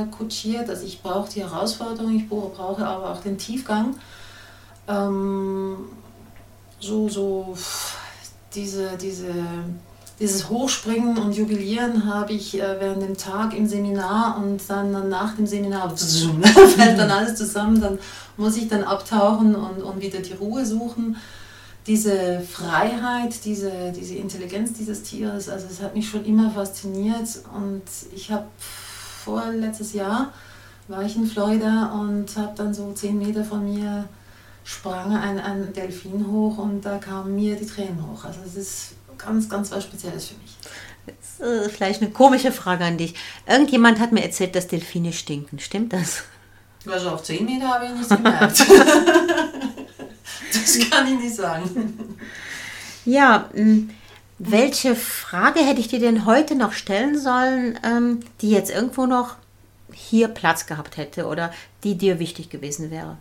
äh, 0.09 0.15
kutschiert. 0.15 0.69
Also 0.69 0.85
ich 0.85 1.01
brauche 1.01 1.29
die 1.29 1.41
Herausforderung, 1.41 2.15
ich 2.15 2.29
brauche 2.29 2.85
aber 2.85 3.11
auch 3.11 3.21
den 3.21 3.37
Tiefgang. 3.37 3.95
Ähm, 4.87 5.75
so, 6.79 7.09
so 7.09 7.57
diese, 8.53 8.95
diese, 8.97 9.33
dieses 10.19 10.49
Hochspringen 10.49 11.17
und 11.17 11.35
Jubilieren 11.35 12.05
habe 12.05 12.31
ich 12.31 12.57
äh, 12.57 12.79
während 12.79 13.01
dem 13.01 13.17
Tag 13.17 13.53
im 13.57 13.67
Seminar 13.67 14.37
und 14.37 14.61
dann 14.69 15.09
nach 15.09 15.35
dem 15.35 15.47
Seminar 15.47 15.93
fällt 15.97 16.97
dann 16.97 17.11
alles 17.11 17.35
zusammen. 17.35 17.81
Dann 17.81 17.99
muss 18.37 18.55
ich 18.55 18.69
dann 18.69 18.85
abtauchen 18.85 19.53
und, 19.53 19.83
und 19.83 20.01
wieder 20.01 20.19
die 20.19 20.33
Ruhe 20.33 20.65
suchen 20.65 21.17
diese 21.87 22.41
Freiheit, 22.41 23.45
diese, 23.45 23.91
diese 23.91 24.15
Intelligenz 24.15 24.73
dieses 24.73 25.03
Tieres, 25.03 25.49
also 25.49 25.67
es 25.69 25.81
hat 25.81 25.95
mich 25.95 26.09
schon 26.09 26.25
immer 26.25 26.49
fasziniert 26.51 27.27
und 27.55 27.83
ich 28.13 28.31
habe 28.31 28.45
vor 29.23 29.51
letztes 29.51 29.93
Jahr 29.93 30.33
war 30.87 31.03
ich 31.03 31.15
in 31.15 31.25
Florida 31.25 31.91
und 31.93 32.35
habe 32.37 32.53
dann 32.55 32.73
so 32.73 32.91
zehn 32.93 33.17
Meter 33.17 33.43
von 33.43 33.65
mir 33.65 34.07
sprang 34.63 35.15
ein, 35.15 35.39
ein 35.39 35.73
Delfin 35.73 36.27
hoch 36.27 36.57
und 36.57 36.81
da 36.81 36.97
kamen 36.97 37.35
mir 37.35 37.55
die 37.55 37.67
Tränen 37.67 38.03
hoch. 38.07 38.25
Also 38.25 38.39
es 38.45 38.55
ist 38.55 38.95
ganz, 39.17 39.47
ganz 39.47 39.71
was 39.71 39.83
Spezielles 39.83 40.27
für 40.27 40.35
mich. 40.35 40.57
Jetzt, 41.05 41.39
äh, 41.39 41.69
vielleicht 41.69 42.01
eine 42.01 42.11
komische 42.11 42.51
Frage 42.51 42.83
an 42.83 42.97
dich. 42.97 43.13
Irgendjemand 43.47 43.99
hat 43.99 44.11
mir 44.11 44.23
erzählt, 44.23 44.55
dass 44.55 44.67
Delfine 44.67 45.13
stinken. 45.13 45.59
Stimmt 45.59 45.93
das? 45.93 46.23
Also 46.87 47.09
auf 47.11 47.23
zehn 47.23 47.45
Meter 47.45 47.67
habe 47.67 47.85
ich 47.85 47.91
nichts 47.91 48.09
gemerkt. 48.15 48.65
Das 50.55 50.89
kann 50.89 51.07
ich 51.07 51.19
nicht 51.19 51.35
sagen. 51.35 52.17
Ja, 53.05 53.49
welche 54.37 54.95
Frage 54.95 55.59
hätte 55.59 55.79
ich 55.79 55.87
dir 55.87 55.99
denn 55.99 56.25
heute 56.25 56.55
noch 56.55 56.73
stellen 56.73 57.19
sollen, 57.19 57.79
ähm, 57.83 58.19
die 58.41 58.49
jetzt 58.49 58.71
irgendwo 58.71 59.05
noch 59.05 59.35
hier 59.93 60.27
Platz 60.27 60.65
gehabt 60.65 60.97
hätte 60.97 61.27
oder 61.27 61.53
die 61.83 61.95
dir 61.95 62.19
wichtig 62.19 62.49
gewesen 62.49 62.91
wäre? 62.91 63.17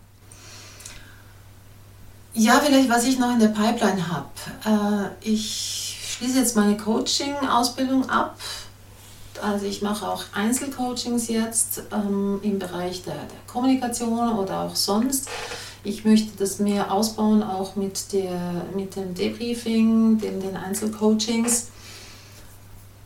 Ja, 2.33 2.59
vielleicht, 2.59 2.89
was 2.89 3.05
ich 3.05 3.19
noch 3.19 3.33
in 3.33 3.39
der 3.39 3.49
Pipeline 3.49 4.09
habe. 4.09 5.13
Äh, 5.23 5.31
ich 5.31 6.17
schließe 6.19 6.39
jetzt 6.39 6.57
meine 6.57 6.77
Coaching-Ausbildung 6.77 8.09
ab. 8.11 8.37
Also 9.41 9.67
ich 9.67 9.83
mache 9.83 10.09
auch 10.09 10.25
Einzelcoachings 10.33 11.29
jetzt 11.29 11.83
ähm, 11.93 12.41
im 12.43 12.59
Bereich 12.59 13.03
der, 13.05 13.15
der 13.15 13.39
Kommunikation 13.47 14.37
oder 14.37 14.63
auch 14.63 14.75
sonst. 14.75 15.29
Ich 15.87 16.07
möchte 16.07 16.33
das 16.39 16.59
mehr 16.59 16.91
ausbauen, 16.91 17.43
auch 17.43 17.77
mit, 17.77 18.13
der, 18.15 18.65
mit 18.75 18.97
dem 18.97 19.13
Debriefing, 19.13 20.19
den, 20.19 20.41
den 20.41 20.57
Einzelcoachings, 20.57 21.69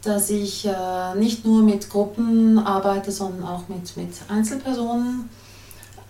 dass 0.03 0.31
ich 0.31 0.65
äh, 0.65 1.15
nicht 1.17 1.45
nur 1.45 1.65
mit 1.65 1.91
Gruppen 1.91 2.57
arbeite, 2.59 3.11
sondern 3.11 3.43
auch 3.43 3.69
mit, 3.69 3.97
mit 3.97 4.11
Einzelpersonen. 4.29 5.29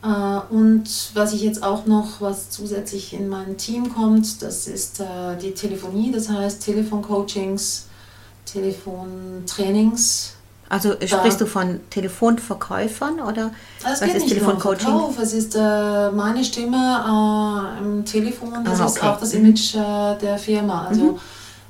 Äh, 0.02 0.40
und 0.52 1.10
was 1.14 1.32
ich 1.32 1.40
jetzt 1.40 1.62
auch 1.62 1.86
noch, 1.86 2.20
was 2.20 2.50
zusätzlich 2.50 3.14
in 3.14 3.30
mein 3.30 3.56
Team 3.56 3.94
kommt, 3.94 4.42
das 4.42 4.68
ist 4.68 5.00
äh, 5.00 5.38
die 5.40 5.52
Telefonie, 5.52 6.12
das 6.12 6.28
heißt 6.28 6.62
Telefoncoachings, 6.62 7.86
Telefontrainings 8.44 10.34
also 10.68 10.92
sprichst 10.92 11.40
da, 11.40 11.44
du 11.44 11.46
von 11.46 11.80
Telefonverkäufern 11.90 13.20
oder 13.20 13.50
was 13.82 14.02
ist 14.02 14.28
Telefoncoaching? 14.28 15.16
Es 15.20 15.32
ist 15.32 15.54
äh, 15.56 16.10
meine 16.10 16.44
Stimme 16.44 17.76
äh, 17.80 17.82
im 17.82 18.04
Telefon, 18.04 18.64
das 18.64 18.80
ah, 18.80 18.84
okay. 18.84 18.92
ist 18.92 19.02
auch 19.04 19.20
das 19.20 19.32
Image 19.32 19.74
äh, 19.74 20.18
der 20.20 20.38
Firma. 20.38 20.86
Also 20.86 21.02
mhm. 21.02 21.18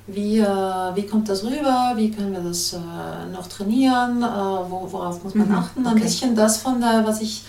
wie, 0.08 0.38
äh, 0.38 0.44
wie 0.44 1.06
kommt 1.06 1.28
das 1.28 1.44
rüber, 1.44 1.92
wie 1.94 2.10
können 2.10 2.32
wir 2.32 2.40
das 2.40 2.72
äh, 2.72 3.32
noch 3.32 3.46
trainieren, 3.46 4.22
äh, 4.22 4.26
wo, 4.26 4.88
worauf 4.90 5.22
muss 5.22 5.34
man 5.34 5.48
mhm. 5.48 5.54
achten. 5.54 5.86
Ein 5.86 5.92
okay. 5.92 6.02
bisschen 6.02 6.34
das 6.34 6.58
von 6.58 6.80
der, 6.80 7.06
was 7.06 7.20
ich 7.20 7.44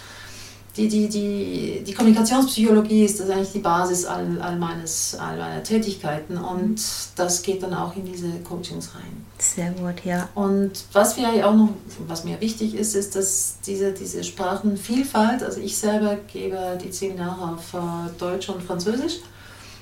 die, 0.78 0.88
die, 0.88 1.10
die, 1.10 1.84
die 1.86 1.94
Kommunikationspsychologie 1.94 3.04
ist 3.04 3.20
das 3.20 3.30
eigentlich 3.30 3.52
die 3.52 3.60
Basis 3.60 4.06
all, 4.06 4.40
all, 4.42 4.58
meines, 4.58 5.16
all 5.20 5.38
meiner 5.38 5.64
Tätigkeiten 5.64 6.38
und 6.38 6.80
das 7.16 7.42
geht 7.42 7.64
dann 7.64 7.74
auch 7.74 7.96
in 7.96 8.06
diese 8.06 8.30
Coachings 8.48 8.94
rein. 8.96 9.26
Sehr 9.40 9.72
gut, 9.72 10.06
ja. 10.06 10.30
Und 10.36 10.72
was 10.94 11.18
wir 11.18 11.28
auch 11.48 11.56
noch, 11.56 11.70
was 12.08 12.24
mir 12.24 12.40
wichtig 12.40 12.76
ist, 12.76 12.96
ist, 12.96 13.16
dass 13.16 13.58
diese, 13.66 13.94
diese 13.94 14.24
Sprachenvielfalt, 14.24 15.44
also 15.44 15.60
ich 15.60 15.78
selber 15.78 16.18
gebe 16.32 16.78
die 16.84 16.92
Seminare 16.92 17.54
auf 17.54 17.74
äh, 17.74 18.20
Deutsch 18.20 18.50
und 18.50 18.62
Französisch, 18.62 19.20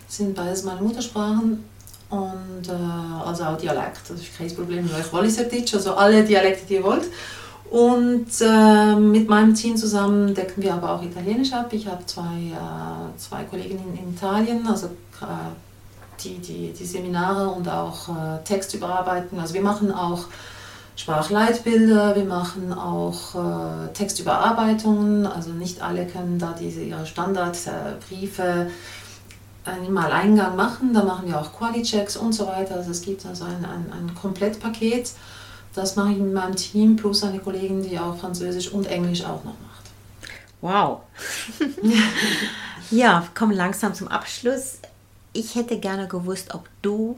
sind 0.07 0.35
beides 0.35 0.63
meine 0.63 0.81
Muttersprachen 0.81 1.63
und 2.09 2.69
äh, 2.69 3.25
also 3.25 3.43
auch 3.43 3.57
Dialekt, 3.57 4.09
also 4.09 4.21
ich 4.21 4.37
kein 4.37 4.53
Problem, 4.55 4.85
ich 4.85 5.13
Walliserdeutsch, 5.13 5.73
also 5.73 5.95
alle 5.95 6.23
Dialekte, 6.23 6.65
die 6.65 6.75
ihr 6.75 6.83
wollt. 6.83 7.05
Und 7.69 8.27
äh, 8.39 8.95
mit 8.95 9.27
meinem 9.27 9.53
Team 9.53 9.75
zusammen 9.75 10.33
decken 10.33 10.63
wir 10.63 10.73
aber 10.73 10.91
auch 10.91 11.03
Italienisch 11.03 11.51
ab. 11.51 11.67
Ich 11.71 11.87
habe 11.87 12.05
zwei, 12.05 12.21
äh, 12.21 13.17
zwei 13.17 13.43
Kolleginnen 13.43 13.97
in 13.97 14.13
Italien, 14.13 14.65
also 14.67 14.87
äh, 15.21 15.51
die, 16.23 16.39
die, 16.39 16.71
die 16.71 16.85
Seminare 16.85 17.49
und 17.49 17.67
auch 17.67 18.07
äh, 18.09 18.43
Text 18.45 18.73
überarbeiten. 18.73 19.39
Also 19.39 19.53
wir 19.53 19.61
machen 19.61 19.91
auch 19.91 20.25
Sprachleitbilder, 20.95 22.15
wir 22.15 22.25
machen 22.25 22.73
auch 22.73 23.35
äh, 23.35 23.93
Textüberarbeitungen. 23.93 25.27
Also 25.27 25.51
nicht 25.51 25.81
alle 25.81 26.05
können 26.07 26.39
da 26.39 26.55
diese 26.59 26.81
ihre 26.81 27.05
Standardbriefe 27.05 28.67
äh, 29.65 29.85
im 29.85 29.97
Alleingang 29.97 30.55
machen. 30.55 30.93
Da 30.93 31.03
machen 31.03 31.27
wir 31.27 31.39
auch 31.39 31.51
Quali-Checks 31.53 32.17
und 32.17 32.33
so 32.33 32.47
weiter. 32.47 32.75
Also 32.75 32.91
es 32.91 33.01
gibt 33.01 33.25
also 33.25 33.43
ein, 33.43 33.63
ein, 33.65 33.91
ein 33.91 34.15
Komplettpaket. 34.15 35.11
Das 35.77 35.95
mache 35.95 36.13
ich 36.13 36.17
mit 36.17 36.33
meinem 36.33 36.55
Team 36.55 36.95
plus 36.95 37.23
eine 37.23 37.37
Kollegin, 37.37 37.87
die 37.87 37.99
auch 37.99 38.17
Französisch 38.17 38.69
und 38.71 38.87
Englisch 38.87 39.23
auch 39.23 39.43
noch 39.43 39.53
macht. 39.61 39.91
Wow. 40.59 41.01
ja, 42.91 43.27
kommen 43.35 43.55
langsam 43.55 43.93
zum 43.93 44.07
Abschluss. 44.07 44.79
Ich 45.33 45.53
hätte 45.53 45.79
gerne 45.79 46.07
gewusst, 46.07 46.55
ob 46.55 46.67
du 46.81 47.15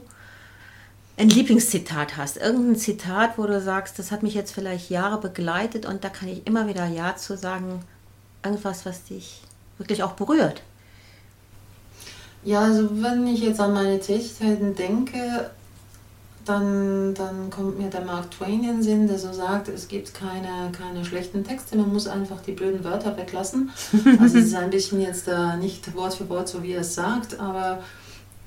ein 1.16 1.30
Lieblingszitat 1.30 2.18
hast. 2.18 2.36
Irgendein 2.36 2.76
Zitat, 2.76 3.38
wo 3.38 3.46
du 3.46 3.62
sagst, 3.62 3.98
das 3.98 4.12
hat 4.12 4.22
mich 4.22 4.34
jetzt 4.34 4.52
vielleicht 4.52 4.90
Jahre 4.90 5.18
begleitet 5.18 5.86
und 5.86 6.04
da 6.04 6.10
kann 6.10 6.28
ich 6.28 6.46
immer 6.46 6.68
wieder 6.68 6.86
Ja 6.86 7.16
zu 7.16 7.38
sagen. 7.38 7.80
Irgendwas, 8.44 8.84
was 8.84 9.04
dich 9.04 9.40
wirklich 9.78 10.02
auch 10.02 10.12
berührt. 10.12 10.60
Ja, 12.44 12.60
also 12.60 12.90
wenn 13.02 13.26
ich 13.26 13.40
jetzt 13.40 13.60
an 13.60 13.72
meine 13.72 13.98
Tätigkeiten 14.00 14.74
denke, 14.74 15.50
dann, 16.44 17.14
dann 17.14 17.50
kommt 17.50 17.78
mir 17.78 17.90
der 17.90 18.00
Mark 18.00 18.30
Twain 18.30 18.60
in 18.60 18.62
den 18.62 18.82
Sinn, 18.82 19.06
der 19.06 19.18
so 19.18 19.32
sagt, 19.32 19.68
es 19.68 19.88
gibt 19.88 20.14
keine, 20.14 20.72
keine 20.72 21.04
schlechten 21.04 21.44
Texte, 21.44 21.76
man 21.76 21.92
muss 21.92 22.06
einfach 22.06 22.40
die 22.40 22.52
blöden 22.52 22.82
Wörter 22.82 23.16
weglassen. 23.16 23.70
Also 24.18 24.38
es 24.38 24.46
ist 24.46 24.54
ein 24.54 24.70
bisschen 24.70 25.00
jetzt 25.00 25.28
äh, 25.28 25.56
nicht 25.56 25.94
Wort 25.94 26.14
für 26.14 26.28
Wort, 26.28 26.48
so 26.48 26.62
wie 26.62 26.72
er 26.72 26.80
es 26.80 26.94
sagt, 26.94 27.38
aber 27.38 27.82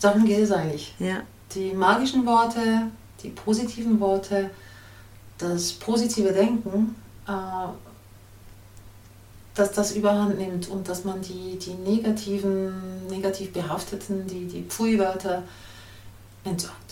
darum 0.02 0.26
geht 0.26 0.40
es 0.40 0.52
eigentlich. 0.52 0.96
Ja. 1.00 1.22
Die 1.54 1.74
magischen 1.74 2.26
Worte, 2.26 2.88
die 3.22 3.30
positiven 3.30 4.00
Worte, 4.00 4.50
das 5.38 5.74
positive 5.74 6.32
Denken, 6.32 6.96
äh, 7.28 7.32
dass 9.56 9.72
das 9.72 9.96
überhand 9.96 10.40
nimmt 10.40 10.68
und 10.70 10.90
dass 10.90 11.04
man 11.04 11.22
die, 11.22 11.60
die 11.60 11.76
negativen, 11.76 13.06
negativ 13.08 13.54
behafteten, 13.54 14.26
die, 14.26 14.48
die 14.48 14.64
Pfui-Wörter 14.64 15.44
entsorgt. 16.44 16.83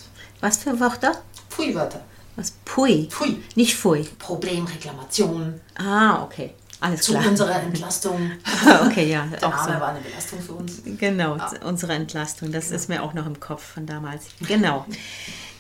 Was 0.42 0.58
für 0.58 0.80
Wörter? 0.80 1.14
Pfui-Wörter. 1.50 2.02
Was? 2.36 2.52
Pui? 2.66 3.08
Pfui. 3.12 3.42
Nicht 3.56 3.76
Pfui. 3.76 4.04
Problem, 4.20 4.66
Reklamation. 4.66 5.60
Ah, 5.78 6.24
okay. 6.24 6.54
Alles 6.80 7.02
Zu 7.02 7.12
klar. 7.12 7.28
unserer 7.28 7.56
Entlastung. 7.64 8.32
okay, 8.86 9.10
ja. 9.12 9.26
Der 9.28 9.48
auch 9.48 9.56
Name 9.56 9.74
so. 9.74 9.80
war 9.80 9.90
eine 9.90 10.00
Belastung 10.00 10.40
für 10.42 10.54
uns. 10.54 10.82
Genau, 10.98 11.36
Ja. 11.38 11.52
unsere 11.66 11.94
Entlastung. 11.94 12.52
Das 12.52 12.66
Genau. 12.68 12.76
ist 12.78 12.90
mir 12.90 13.04
auch 13.04 13.14
noch 13.14 13.26
im 13.28 13.40
Kopf 13.40 13.74
von 13.74 13.86
damals. 13.86 14.24
Genau. 14.48 14.86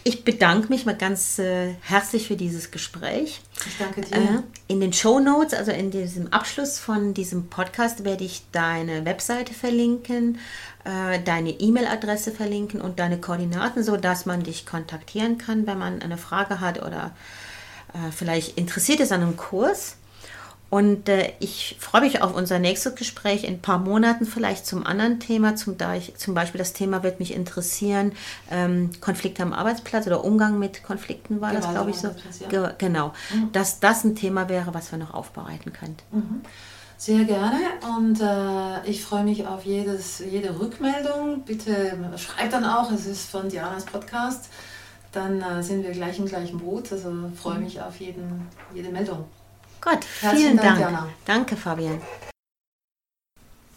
Ich 0.03 0.23
bedanke 0.23 0.69
mich 0.69 0.87
mal 0.87 0.97
ganz 0.97 1.37
äh, 1.37 1.75
herzlich 1.81 2.27
für 2.27 2.35
dieses 2.35 2.71
Gespräch. 2.71 3.39
Ich 3.67 3.77
danke 3.77 4.01
dir. 4.01 4.15
Äh, 4.17 4.39
in 4.67 4.79
den 4.81 4.93
Show 4.93 5.19
Notes, 5.19 5.53
also 5.53 5.69
in 5.69 5.91
diesem 5.91 6.33
Abschluss 6.33 6.79
von 6.79 7.13
diesem 7.13 7.49
Podcast, 7.49 8.03
werde 8.03 8.23
ich 8.23 8.41
deine 8.51 9.05
Webseite 9.05 9.53
verlinken, 9.53 10.39
äh, 10.83 11.19
deine 11.19 11.51
E-Mail-Adresse 11.51 12.31
verlinken 12.31 12.81
und 12.81 12.99
deine 12.99 13.19
Koordinaten, 13.19 13.83
sodass 13.83 14.25
man 14.25 14.43
dich 14.43 14.65
kontaktieren 14.65 15.37
kann, 15.37 15.67
wenn 15.67 15.77
man 15.77 16.01
eine 16.01 16.17
Frage 16.17 16.59
hat 16.59 16.81
oder 16.81 17.11
äh, 17.93 18.11
vielleicht 18.11 18.57
interessiert 18.57 18.99
ist 18.99 19.11
an 19.11 19.21
einem 19.21 19.37
Kurs. 19.37 19.97
Und 20.71 21.09
äh, 21.09 21.33
ich 21.39 21.75
freue 21.79 21.99
mich 21.99 22.21
auf 22.21 22.33
unser 22.33 22.57
nächstes 22.57 22.95
Gespräch 22.95 23.43
in 23.43 23.55
ein 23.55 23.61
paar 23.61 23.77
Monaten, 23.77 24.25
vielleicht 24.25 24.65
zum 24.65 24.85
anderen 24.85 25.19
Thema. 25.19 25.57
Zum, 25.57 25.75
zum 26.15 26.33
Beispiel 26.33 26.59
das 26.59 26.71
Thema 26.71 27.03
wird 27.03 27.19
mich 27.19 27.33
interessieren, 27.33 28.13
ähm, 28.49 28.89
Konflikte 29.01 29.43
am 29.43 29.51
Arbeitsplatz 29.51 30.07
oder 30.07 30.23
Umgang 30.23 30.59
mit 30.59 30.81
Konflikten 30.81 31.41
war 31.41 31.51
das, 31.51 31.67
Gewalt 31.67 31.75
glaube 31.75 31.91
am 31.91 31.93
ich, 31.93 31.97
so. 31.97 32.43
Ja. 32.45 32.47
Ge 32.47 32.73
genau, 32.77 33.13
dass 33.51 33.81
das 33.81 34.05
ein 34.05 34.15
Thema 34.15 34.47
wäre, 34.47 34.73
was 34.73 34.93
wir 34.93 34.97
noch 34.97 35.13
aufbereiten 35.13 35.73
könnten. 35.73 36.03
Mhm. 36.09 36.41
Sehr 37.01 37.23
gerne 37.23 37.57
und 37.97 38.21
äh, 38.21 38.87
ich 38.87 39.03
freue 39.03 39.23
mich 39.23 39.47
auf 39.47 39.65
jedes, 39.65 40.19
jede 40.19 40.59
Rückmeldung. 40.59 41.41
Bitte 41.41 41.97
schreibt 42.15 42.53
dann 42.53 42.63
auch, 42.63 42.91
es 42.91 43.07
ist 43.07 43.27
von 43.27 43.49
Dianas 43.49 43.85
Podcast. 43.85 44.49
Dann 45.11 45.41
äh, 45.41 45.63
sind 45.63 45.83
wir 45.83 45.93
gleich 45.93 46.19
im 46.19 46.27
gleichen 46.27 46.59
Boot. 46.59 46.91
Also 46.91 47.11
freue 47.35 47.57
mich 47.57 47.81
auf 47.81 47.99
jeden, 47.99 48.47
jede 48.75 48.89
Meldung. 48.89 49.25
Gut, 49.83 49.97
vielen 50.05 50.57
Dank, 50.57 50.77
Dank. 50.77 50.79
Jana. 50.79 51.09
Danke, 51.25 51.55
Fabian. 51.57 51.99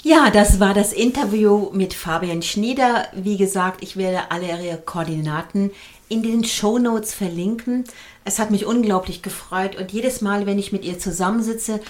Ja, 0.02 0.28
das 0.28 0.60
war 0.60 0.74
das 0.74 0.92
Interview 0.92 1.70
mit 1.72 1.94
Fabian 1.94 2.42
Schnieder. 2.42 3.08
Wie 3.14 3.38
gesagt, 3.38 3.82
ich 3.82 3.96
werde 3.96 4.30
alle 4.32 4.48
ihre 4.48 4.76
Koordinaten 4.76 5.70
in 6.10 6.22
den 6.22 6.44
Show 6.44 6.78
Notes 6.78 7.14
verlinken. 7.14 7.84
Es 8.26 8.38
hat 8.38 8.50
mich 8.50 8.66
unglaublich 8.66 9.22
gefreut 9.22 9.76
und 9.76 9.92
jedes 9.92 10.20
Mal, 10.20 10.44
wenn 10.44 10.58
ich 10.58 10.72
mit 10.72 10.84
ihr 10.84 10.98
zusammensitze, 10.98 11.80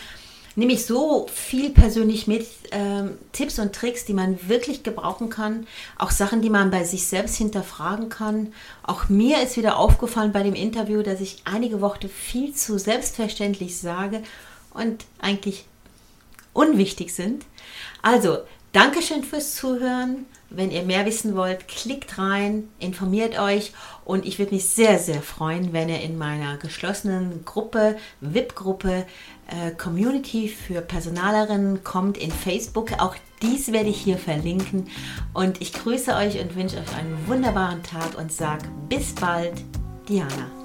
nehme 0.57 0.73
ich 0.73 0.87
so 0.87 1.27
viel 1.33 1.71
persönlich 1.71 2.27
mit, 2.27 2.47
ähm, 2.71 3.19
Tipps 3.33 3.59
und 3.59 3.75
Tricks, 3.75 4.05
die 4.05 4.15
man 4.15 4.49
wirklich 4.49 4.83
gebrauchen 4.83 5.29
kann, 5.31 5.67
auch 5.99 6.11
Sachen, 6.11 6.43
die 6.43 6.51
man 6.51 6.71
bei 6.71 6.85
sich 6.85 7.07
selbst 7.07 7.37
hinterfragen 7.37 8.09
kann. 8.09 8.53
Auch 8.83 9.09
mir 9.09 9.43
ist 9.43 9.57
wieder 9.57 9.79
aufgefallen 9.79 10.33
bei 10.33 10.43
dem 10.43 10.55
Interview, 10.55 11.03
dass 11.03 11.21
ich 11.21 11.43
einige 11.45 11.81
Worte 11.81 12.09
viel 12.09 12.55
zu 12.55 12.79
selbstverständlich 12.79 13.79
sage 13.79 14.23
und 14.73 15.05
eigentlich 15.21 15.67
unwichtig 16.53 17.15
sind. 17.15 17.45
Also, 18.03 18.39
Dankeschön 18.75 19.23
fürs 19.23 19.55
Zuhören. 19.55 20.27
Wenn 20.51 20.73
ihr 20.73 20.83
mehr 20.83 21.07
wissen 21.07 21.37
wollt, 21.37 21.69
klickt 21.69 22.19
rein, 22.19 22.69
informiert 22.81 23.39
euch 23.39 23.73
und 24.05 24.27
ich 24.27 24.41
würde 24.41 24.53
mich 24.53 24.69
sehr, 24.69 24.99
sehr 24.99 25.23
freuen, 25.23 25.73
wenn 25.73 25.89
ihr 25.89 26.01
in 26.01 26.19
meiner 26.19 26.57
geschlossenen 26.57 27.45
Gruppe, 27.45 27.97
VIP-Gruppe, 28.21 29.07
äh, 29.47 29.71
Community 29.71 30.49
für 30.49 30.81
Personalerinnen 30.81 31.85
kommt 31.85 32.19
in 32.19 32.33
Facebook. 32.33 32.93
Auch 32.99 33.15
dies 33.43 33.71
werde 33.71 33.91
ich 33.91 34.01
hier 34.01 34.19
verlinken 34.19 34.89
und 35.35 35.63
ich 35.63 35.73
grüße 35.73 36.13
euch 36.13 36.41
und 36.41 36.57
wünsche 36.57 36.79
euch 36.79 36.97
einen 36.97 37.29
wunderbaren 37.29 37.85
Tag 37.85 38.19
und 38.19 38.33
sage 38.33 38.65
bis 38.89 39.15
bald, 39.15 39.55
Diana. 40.09 40.64